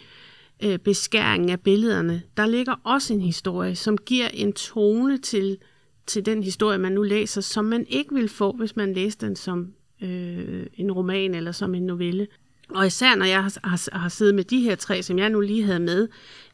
[0.63, 5.57] øh, beskæringen af billederne, der ligger også en historie, som giver en tone til,
[6.07, 9.35] til den historie, man nu læser, som man ikke vil få, hvis man læste den
[9.35, 12.27] som øh, en roman eller som en novelle.
[12.75, 15.39] Og især når jeg har, har, har siddet med de her tre, som jeg nu
[15.39, 16.07] lige havde med,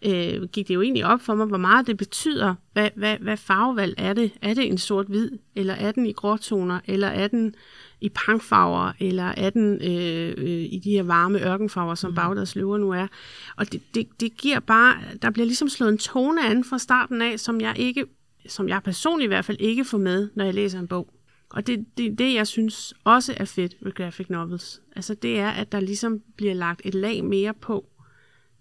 [0.05, 2.55] øh, gik det jo egentlig op for mig, hvor meget det betyder.
[2.74, 4.32] Hvad, hvad, hvad farvevalg er det?
[4.41, 7.55] Er det en sort-hvid, eller er den i gråtoner, eller er den
[8.01, 12.16] i pangfarver, eller er den øh, øh, i de her varme ørkenfarver, som mm.
[12.16, 13.07] Bagdads løver nu er.
[13.55, 17.22] Og det, det, det giver bare, der bliver ligesom slået en tone an fra starten
[17.22, 18.05] af, som jeg ikke,
[18.47, 21.14] som jeg personligt i hvert fald ikke får med, når jeg læser en bog.
[21.49, 25.49] Og det, det, det, jeg synes også er fedt ved graphic novels, altså det er,
[25.49, 27.89] at der ligesom bliver lagt et lag mere på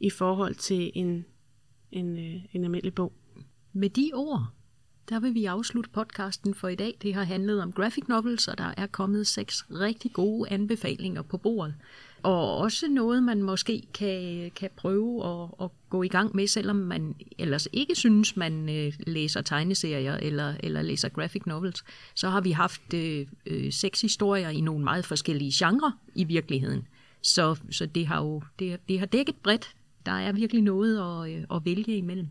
[0.00, 1.24] i forhold til en,
[1.92, 3.12] en, øh, en almindelig bog.
[3.72, 4.53] Med de ord,
[5.08, 6.96] der vil vi afslutte podcasten for i dag.
[7.02, 11.36] Det har handlet om graphic novels, og der er kommet seks rigtig gode anbefalinger på
[11.38, 11.74] bordet
[12.24, 16.76] og også noget, man måske kan, kan prøve at, at gå i gang med, selvom
[16.76, 21.84] man ellers ikke synes, man øh, læser tegneserier eller, eller læser graphic novels.
[22.14, 26.86] Så har vi haft øh, øh, seks historier i nogle meget forskellige genrer i virkeligheden.
[27.22, 29.74] Så, så det har jo det, det har dækket bredt.
[30.06, 32.28] Der er virkelig noget at, øh, at vælge imellem.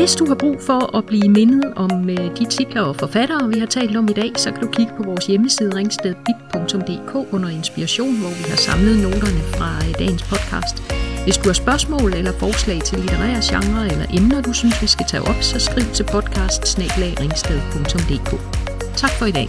[0.00, 3.58] Hvis du har brug for at blive mindet om øh, de titler og forfattere, vi
[3.58, 8.16] har talt om i dag, så kan du kigge på vores hjemmeside ringstedbib.dk under inspiration,
[8.20, 10.76] hvor vi har samlet noterne fra øh, dagens podcast.
[11.24, 15.06] Hvis du har spørgsmål eller forslag til litterære genre eller emner, du synes, vi skal
[15.06, 16.62] tage op, så skriv til podcast
[18.96, 19.48] Tak for i dag.